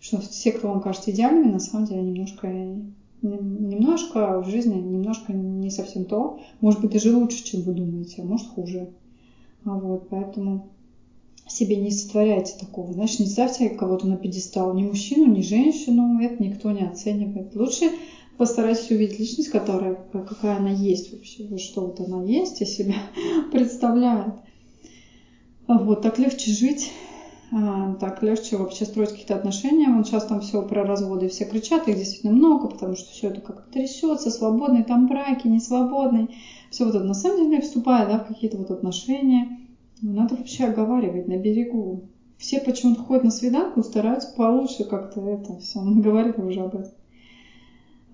[0.00, 2.48] что все, кто вам кажется идеальными, на самом деле немножко,
[3.22, 6.38] немножко в жизни, немножко не совсем то.
[6.60, 8.88] Может быть, даже лучше, чем вы думаете, а может хуже.
[9.64, 10.68] А вот, поэтому
[11.48, 12.92] себе не сотворяйте такого.
[12.92, 17.54] Знаешь, не ставьте кого-то на пьедестал, ни мужчину, ни женщину, это никто не оценивает.
[17.54, 17.90] Лучше
[18.36, 22.96] постарайтесь увидеть личность, которая, какая она есть вообще, что вот она есть, и себя
[23.52, 24.34] представляет.
[25.66, 26.90] Вот, так легче жить,
[27.50, 29.88] а, так легче вообще строить какие-то отношения.
[29.88, 33.40] Вон сейчас там все про разводы, все кричат, их действительно много, потому что все это
[33.40, 36.28] как-то трясется, свободный там браки, не свободный.
[36.70, 39.58] Все вот это на самом деле вступает да, в какие-то вот отношения.
[40.02, 42.08] Надо вообще оговаривать на берегу.
[42.36, 45.80] Все почему-то ходят на свиданку, стараются получше как-то это все.
[45.80, 46.92] Мы говорили уже об этом.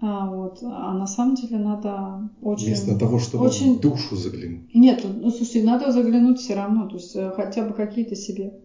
[0.01, 0.59] А, вот.
[0.63, 2.67] а на самом деле надо очень...
[2.67, 3.77] Вместо того, чтобы очень...
[3.77, 4.75] в душу заглянуть.
[4.75, 6.89] Нет, ну слушайте, надо заглянуть все равно.
[6.89, 8.61] То есть э, хотя бы какие-то себе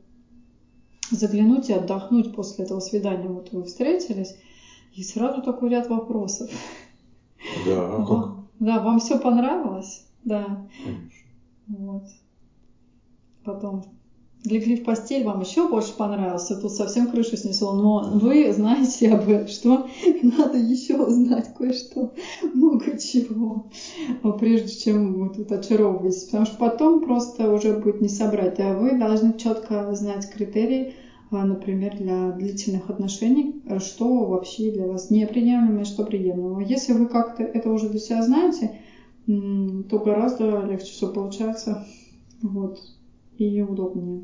[1.11, 3.27] заглянуть и отдохнуть после этого свидания.
[3.27, 4.35] Вот вы встретились,
[4.93, 6.49] и сразу такой ряд вопросов.
[7.65, 8.35] Да, а как?
[8.59, 10.05] Да, вам все понравилось?
[10.25, 10.67] Да.
[10.83, 11.29] Конечно.
[11.67, 12.03] Вот.
[13.49, 13.81] Потом
[14.45, 19.47] легли в постель, вам еще больше понравился, тут совсем крышу снесло, но вы знаете об
[19.47, 19.87] что
[20.21, 22.13] надо еще узнать кое-что,
[22.53, 23.71] много чего,
[24.39, 28.99] прежде чем вы тут очаровываетесь, потому что потом просто уже будет не собрать, а вы
[28.99, 30.93] должны четко знать критерии,
[31.31, 36.63] а, например, для длительных отношений, что вообще для вас неприемлемо и что приемлемо.
[36.63, 38.79] Если вы как-то это уже для себя знаете,
[39.25, 41.83] то гораздо легче все получается.
[42.43, 42.79] Вот
[43.39, 44.21] и удобнее.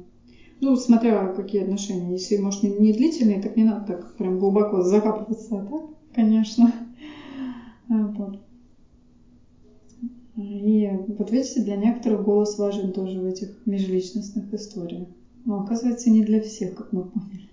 [0.62, 2.14] Ну, смотря какие отношения.
[2.14, 6.72] Если, может, не, не длительные, так не надо так прям глубоко закапываться, а так, конечно.
[7.88, 8.40] А, вот.
[10.38, 15.08] И вот видите, для некоторых голос важен тоже в этих межличностных историях.
[15.46, 17.48] Но оказывается, не для всех, как мы поняли.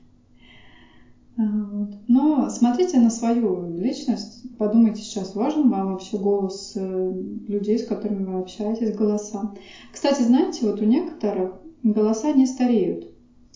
[1.36, 1.88] А, вот.
[2.08, 7.10] Но смотрите на свою личность, подумайте сейчас, важен вам вообще голос э,
[7.48, 9.48] людей, с которыми вы общаетесь, голоса.
[9.90, 13.08] Кстати, знаете, вот у некоторых голоса не стареют.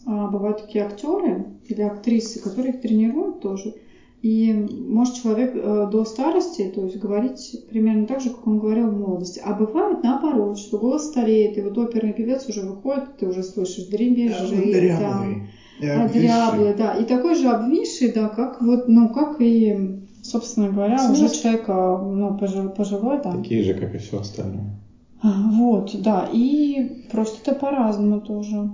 [0.04, 3.74] А бывают такие актеры или актрисы, которые их тренируют тоже.
[4.22, 8.86] И может человек э, до старости, то есть говорить примерно так же, как он говорил
[8.88, 9.38] в молодости.
[9.42, 13.84] А бывает наоборот, что голос стареет, и вот оперный певец уже выходит, ты уже слышишь
[13.84, 15.42] дребезжит, а, там,
[15.78, 21.24] дряблый, да, и такой же обвисший, да, как вот, ну, как и, собственно говоря, Смысл?
[21.24, 23.32] уже человек, ну, пожилой, пожилой, да.
[23.32, 24.76] Такие же, как и все остальное.
[25.22, 28.70] А, вот, да, и просто это по-разному тоже.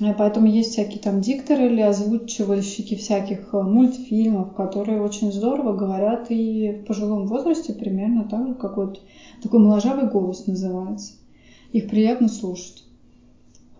[0.00, 6.30] Э, поэтому есть всякие там дикторы или озвучивальщики всяких э, мультфильмов, которые очень здорово говорят
[6.30, 9.02] и в пожилом возрасте примерно так же, как вот
[9.42, 11.14] такой моложавый голос называется.
[11.72, 12.84] Их приятно слушать.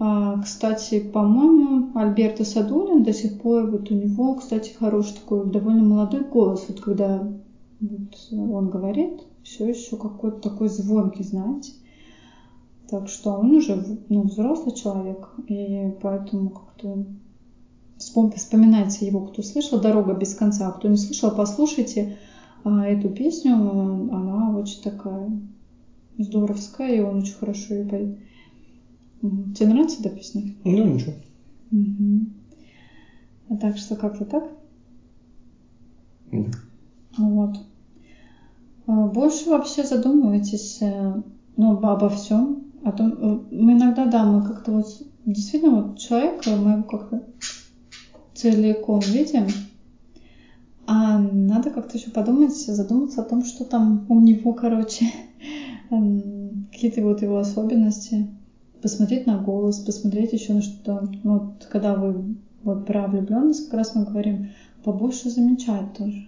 [0.01, 5.83] А, кстати, по-моему, Альберто Садулин до сих пор, вот у него, кстати, хороший такой довольно
[5.83, 6.67] молодой голос.
[6.69, 7.29] Вот когда
[7.81, 11.73] вот он говорит, все еще какой-то такой звонкий, знаете.
[12.89, 17.05] Так что он уже ну, взрослый человек, и поэтому как-то
[17.99, 22.17] вспоминайте его, кто слышал «Дорога без конца», а кто не слышал, послушайте
[22.65, 25.31] а, эту песню, она очень такая
[26.17, 28.19] здоровская, и он очень хорошо ее поет.
[29.21, 30.55] Тебе нравится эта песня?
[30.65, 31.15] Ну, ничего.
[31.73, 32.27] Угу.
[33.61, 34.45] Так что как-то так?
[36.31, 36.51] Да.
[37.17, 37.59] Вот.
[38.87, 41.23] А, больше вообще задумывайтесь э,
[41.57, 44.87] ну, обо всем, о том, э, мы иногда, да, мы как-то вот
[45.27, 47.23] действительно вот человека, мы его как-то
[48.35, 49.47] целиком видим,
[50.87, 55.07] а надо как-то еще подумать, задуматься о том, что там у него, короче,
[55.91, 58.29] эм, какие-то вот его особенности,
[58.83, 61.09] посмотреть на голос, посмотреть еще на что-то.
[61.23, 64.51] Ну, вот когда вы вот про влюбленность как раз мы говорим,
[64.85, 66.27] побольше замечать тоже.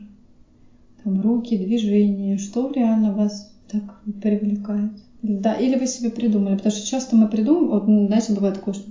[1.03, 4.93] Там руки, движения, что реально вас так привлекает.
[5.23, 8.75] Да, или вы себе придумали, потому что часто мы придумываем, вот, ну, знаете, бывает такое,
[8.75, 8.91] что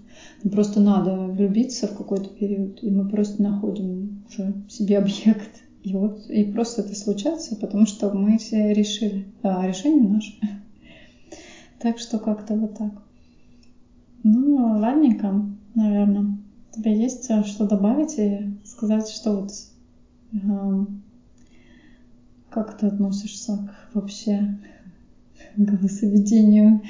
[0.50, 5.64] просто надо влюбиться в какой-то период, и мы просто находим уже себе объект.
[5.84, 10.34] И вот, и просто это случается, потому что мы все решили, а решение наше.
[11.80, 12.92] Так что как-то вот так.
[14.24, 15.46] Ну, ладненько,
[15.76, 16.38] наверное.
[16.72, 19.52] У тебя есть э, что добавить и сказать, что вот
[20.34, 20.86] э,
[22.50, 24.58] как ты относишься к вообще
[25.58, 26.82] голосоведению,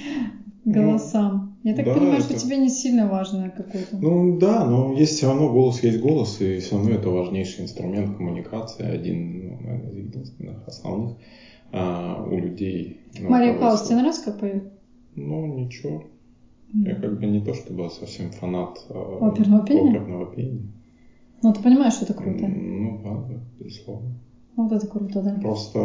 [0.65, 1.57] голосам?
[1.63, 2.23] Ну, Я так да, понимаю, это...
[2.23, 3.97] что тебе не сильно важно какой-то.
[3.97, 8.17] Ну да, но есть все равно голос есть голос, и все равно это важнейший инструмент
[8.17, 11.17] коммуникации, один ну, наверное, из единственных основных
[11.71, 13.01] а, у людей.
[13.19, 14.63] Ну, Мария Каллас, тебе нравится, как поет?
[15.15, 16.03] Ну, ничего.
[16.73, 19.89] Я как бы не то чтобы совсем фанат а, оперного пения.
[19.89, 20.61] Оперного пения.
[21.41, 22.47] Ну, ты понимаешь, что это круто?
[22.47, 24.13] Ну, да, да, безусловно.
[24.55, 25.33] Вот это круто, да.
[25.41, 25.79] Просто,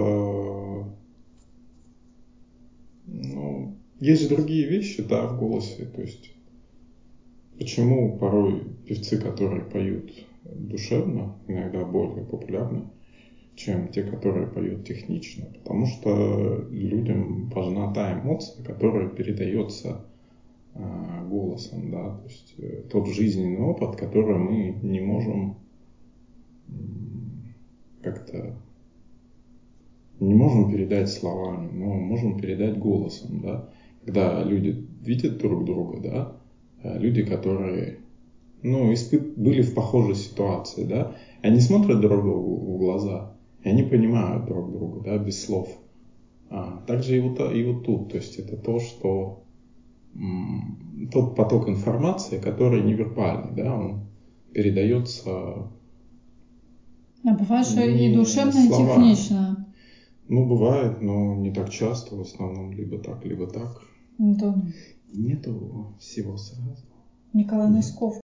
[3.07, 3.71] ну,
[4.01, 5.87] есть другие вещи, да, в голосе.
[5.87, 6.33] То есть,
[7.59, 12.85] почему порой певцы, которые поют душевно, иногда более популярны,
[13.55, 15.47] чем те, которые поют технично.
[15.47, 20.01] Потому что людям важна та эмоция, которая передается
[20.75, 25.57] голосом, да, то есть э, тот жизненный опыт, который мы не можем
[28.03, 28.57] как-то
[30.21, 33.69] не можем передать словами, но можем передать голосом, да.
[34.05, 36.37] Когда люди видят друг друга, да,
[36.83, 38.01] э, люди, которые,
[38.63, 39.37] ну, испыт...
[39.37, 44.73] были в похожей ситуации, да, они смотрят друг другу в глаза, и они понимают друг
[44.73, 45.69] друга, да, без слов.
[46.51, 49.44] А, также и вот, и вот тут, то есть это то, что
[51.13, 54.07] тот поток информации, который невербальный, да, он
[54.53, 55.71] передается
[57.25, 59.67] а бывает, что и душевно, и технично.
[60.29, 63.81] Ну, бывает, но не так часто, в основном либо так, либо так.
[64.19, 64.63] Да.
[65.13, 66.85] Нету всего сразу.
[67.33, 67.77] Николай Нет.
[67.77, 68.21] Носков.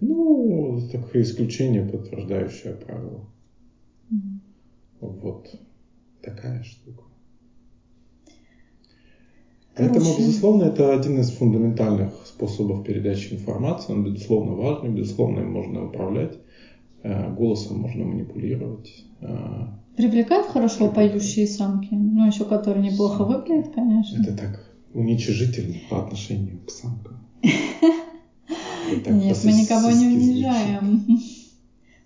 [0.00, 3.28] Ну, такое исключение, подтверждающее правило.
[4.10, 5.08] Угу.
[5.20, 5.60] Вот
[6.22, 7.04] такая штука.
[9.76, 13.92] Поэтому, безусловно, это один из фундаментальных способов передачи информации.
[13.92, 16.38] Он, безусловно, важный, безусловно, им можно управлять.
[17.02, 19.04] Э, голосом можно манипулировать.
[19.20, 19.66] Э,
[19.96, 21.12] Привлекают хорошо Привлекает.
[21.12, 21.88] поющие самки?
[21.92, 23.32] Ну, еще которые неплохо самки.
[23.32, 24.22] выглядят, конечно.
[24.22, 27.26] Это так уничижительно по отношению к самкам.
[28.90, 31.04] Нет, мы никого не унижаем.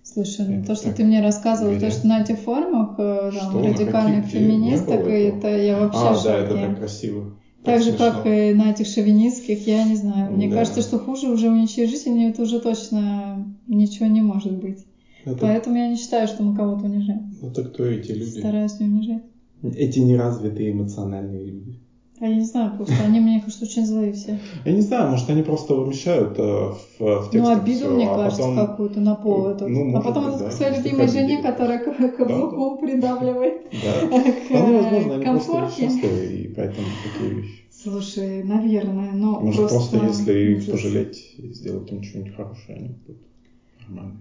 [0.03, 5.07] Слушай, ну то, что ты мне рассказывал, то, что на этих форумах э, радикальных феминисток,
[5.07, 7.37] и это я вообще А, да, это так красиво.
[7.65, 10.33] Так, же, как и на этих шовинистских, я не знаю.
[10.33, 14.87] Мне кажется, что хуже уже уничижительнее, это уже точно ничего не может быть.
[15.25, 15.37] Это...
[15.37, 17.37] Поэтому я не считаю, что мы кого-то унижаем.
[17.43, 18.39] Ну так кто эти люди?
[18.39, 19.23] Стараюсь не унижать.
[19.63, 21.80] Эти неразвитые эмоциональные люди.
[22.21, 24.39] А я не знаю, просто они, мне кажется, очень злые все.
[24.67, 28.11] Я не знаю, может, они просто вымещают э, в, в текстах Ну, обиду, все, мне
[28.11, 28.57] а кажется, потом...
[28.57, 29.69] какую-то на пол этот.
[29.69, 33.63] Ну, а потом быть, да, к своей любимой жене, которая каблуком да, придавливает.
[33.73, 34.07] Да,
[34.45, 37.65] вполне возможно, они просто и поэтому такие вещи.
[37.71, 42.89] Слушай, наверное, но Может, просто, просто если их пожалеть и сделать им что-нибудь хорошее, они
[43.07, 43.30] будут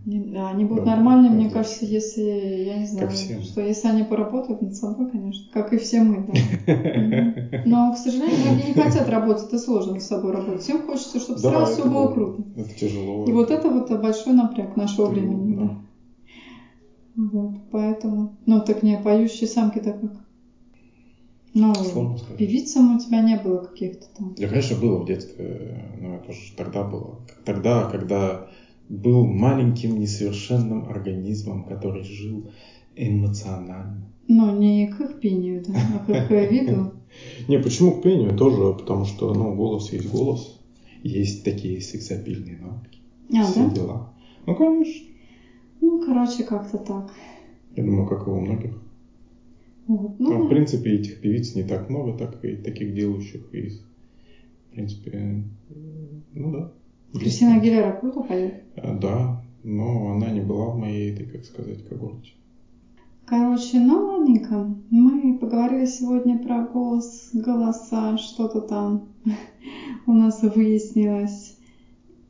[0.05, 4.03] Не, да, они будут да, нормальные, мне кажется, если, я не знаю, что если они
[4.03, 6.33] поработают над собой, конечно, как и все мы, да.
[7.65, 10.61] Но, к сожалению, многие не хотят работать, это сложно с собой работать.
[10.61, 12.43] Всем хочется, чтобы сразу все было круто.
[12.55, 13.25] Это тяжело.
[13.27, 15.77] И вот это вот большой напряг нашего времени, да.
[17.15, 20.11] Вот, поэтому, ну, так не, поющие самки-то как?
[21.53, 21.73] Ну,
[22.37, 24.33] певицам у тебя не было каких-то там?
[24.37, 27.15] Да, конечно, было в детстве, но это же тогда было.
[27.43, 28.45] Тогда, когда
[28.89, 32.49] был маленьким несовершенным организмом, который жил
[32.95, 34.11] эмоционально.
[34.27, 35.73] Ну, не к их пению, да,
[36.07, 36.93] а к виду.
[37.47, 38.37] Не, почему к пению?
[38.37, 40.59] Тоже потому что, ну, голос есть голос.
[41.01, 42.99] Есть такие сексапильные нотки.
[43.33, 43.73] А, Все да?
[43.73, 44.13] дела.
[44.45, 45.07] Ну, конечно.
[45.81, 47.11] Ну, короче, как-то так.
[47.75, 48.79] Я думаю, как и у многих.
[49.87, 53.51] Вот, ну, Там, в принципе, этих певиц не так много, так и таких делающих.
[53.53, 55.43] И, в принципе,
[56.33, 56.71] ну да.
[57.13, 58.63] Кристина Агилера круто поет?
[58.75, 62.31] Э, да, но она не была в моей этой, как сказать, когорте.
[63.25, 64.73] Короче, ну ладненько.
[64.89, 69.07] Мы поговорили сегодня про голос, голоса, что-то там
[70.07, 71.55] у нас выяснилось.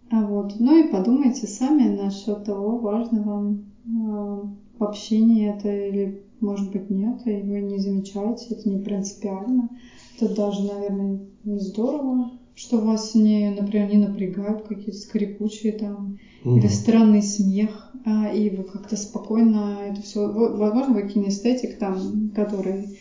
[0.09, 0.55] А вот.
[0.59, 4.47] Ну и подумайте сами насчет того, важно вам э,
[4.77, 9.69] в общении это или может быть нет, и вы не замечаете, это не принципиально.
[10.15, 16.57] Это даже, наверное, не здорово, что вас не, например, не напрягают какие-то скрипучие там угу.
[16.57, 20.29] или странный смех, а, и вы как-то спокойно это все.
[20.29, 22.99] Возможно, вы кинестетик там, который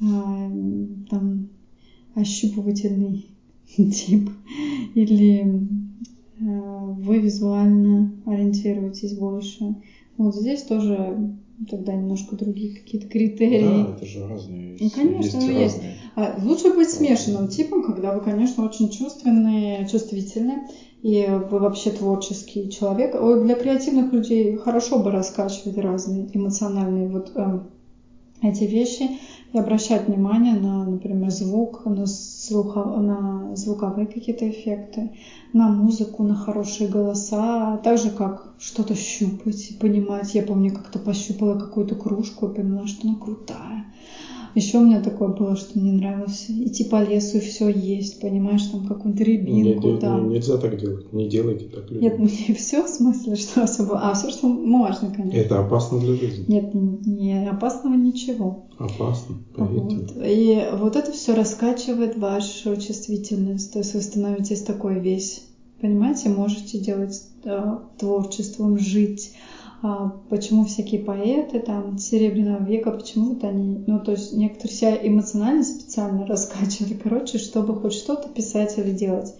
[0.00, 0.48] а,
[1.10, 1.48] там
[2.14, 3.26] ощупывательный
[3.66, 4.30] тип,
[4.94, 5.66] или
[6.40, 9.74] а, вы визуально ориентируетесь больше.
[10.16, 11.36] Вот здесь тоже
[11.68, 13.84] тогда немножко другие какие-то критерии.
[13.84, 14.76] Да, это же разные.
[14.80, 15.76] Ну, конечно, есть.
[15.76, 15.78] есть.
[16.14, 20.64] А, лучше быть смешанным типом, когда вы, конечно, очень чувственные, чувствительны,
[21.02, 23.12] и вы вообще творческий человек.
[23.42, 27.73] Для креативных людей хорошо бы раскачивать разные эмоциональные вот эм,
[28.42, 29.10] эти вещи
[29.52, 35.10] и обращать внимание на, например, звук, на, слуха, на звуковые какие-то эффекты,
[35.52, 40.34] на музыку, на хорошие голоса, а также как что-то щупать и понимать.
[40.34, 43.84] Я помню, как-то пощупала какую-то кружку и поняла, что она крутая.
[44.54, 48.62] Еще у меня такое было, что мне нравилось идти по лесу и все есть, понимаешь,
[48.62, 49.88] там какую-то рябинку.
[49.88, 50.28] Не, там.
[50.28, 52.02] Не, нельзя так делать, не делайте так людям.
[52.02, 55.36] Нет, ну не все, в смысле, что особо, а все, что можно, конечно.
[55.36, 56.44] Это опасно для жизни.
[56.46, 58.66] Нет, не опасного ничего.
[58.78, 59.96] Опасно, поверьте.
[59.96, 60.12] Вот.
[60.24, 65.46] И вот это все раскачивает вашу чувствительность, то есть вы становитесь такой весь,
[65.80, 69.32] понимаете, можете делать да, творчеством, жить
[70.28, 75.62] почему всякие поэты там Серебряного века, почему вот они, ну то есть некоторые себя эмоционально
[75.62, 79.34] специально раскачивали, короче, чтобы хоть что-то писать или делать.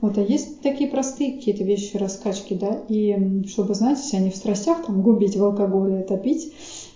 [0.00, 4.36] Вот, а есть такие простые какие-то вещи, раскачки, да, и чтобы, знаете, себя не в
[4.36, 6.52] страстях там губить в алкоголе, топить,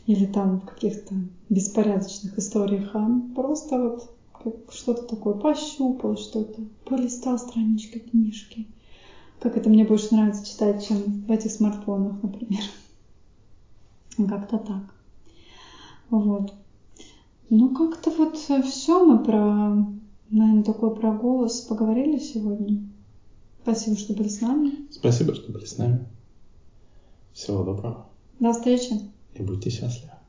[0.07, 1.15] или там в каких-то
[1.49, 8.67] беспорядочных историях, а просто вот как что-то такое пощупал, что-то, полистал страничкой книжки.
[9.41, 12.61] Как это мне больше нравится читать, чем в этих смартфонах, например.
[14.17, 14.95] Как-то так.
[16.11, 16.53] Вот.
[17.49, 19.87] Ну, как-то вот все мы про,
[20.31, 22.83] наверное, такой про голос поговорили сегодня.
[23.63, 24.91] Спасибо, что были с нами.
[24.91, 26.07] Спасибо, что были с нами.
[27.33, 28.07] Всего доброго.
[28.39, 29.01] До встречи.
[29.35, 30.20] И будьте счастливы.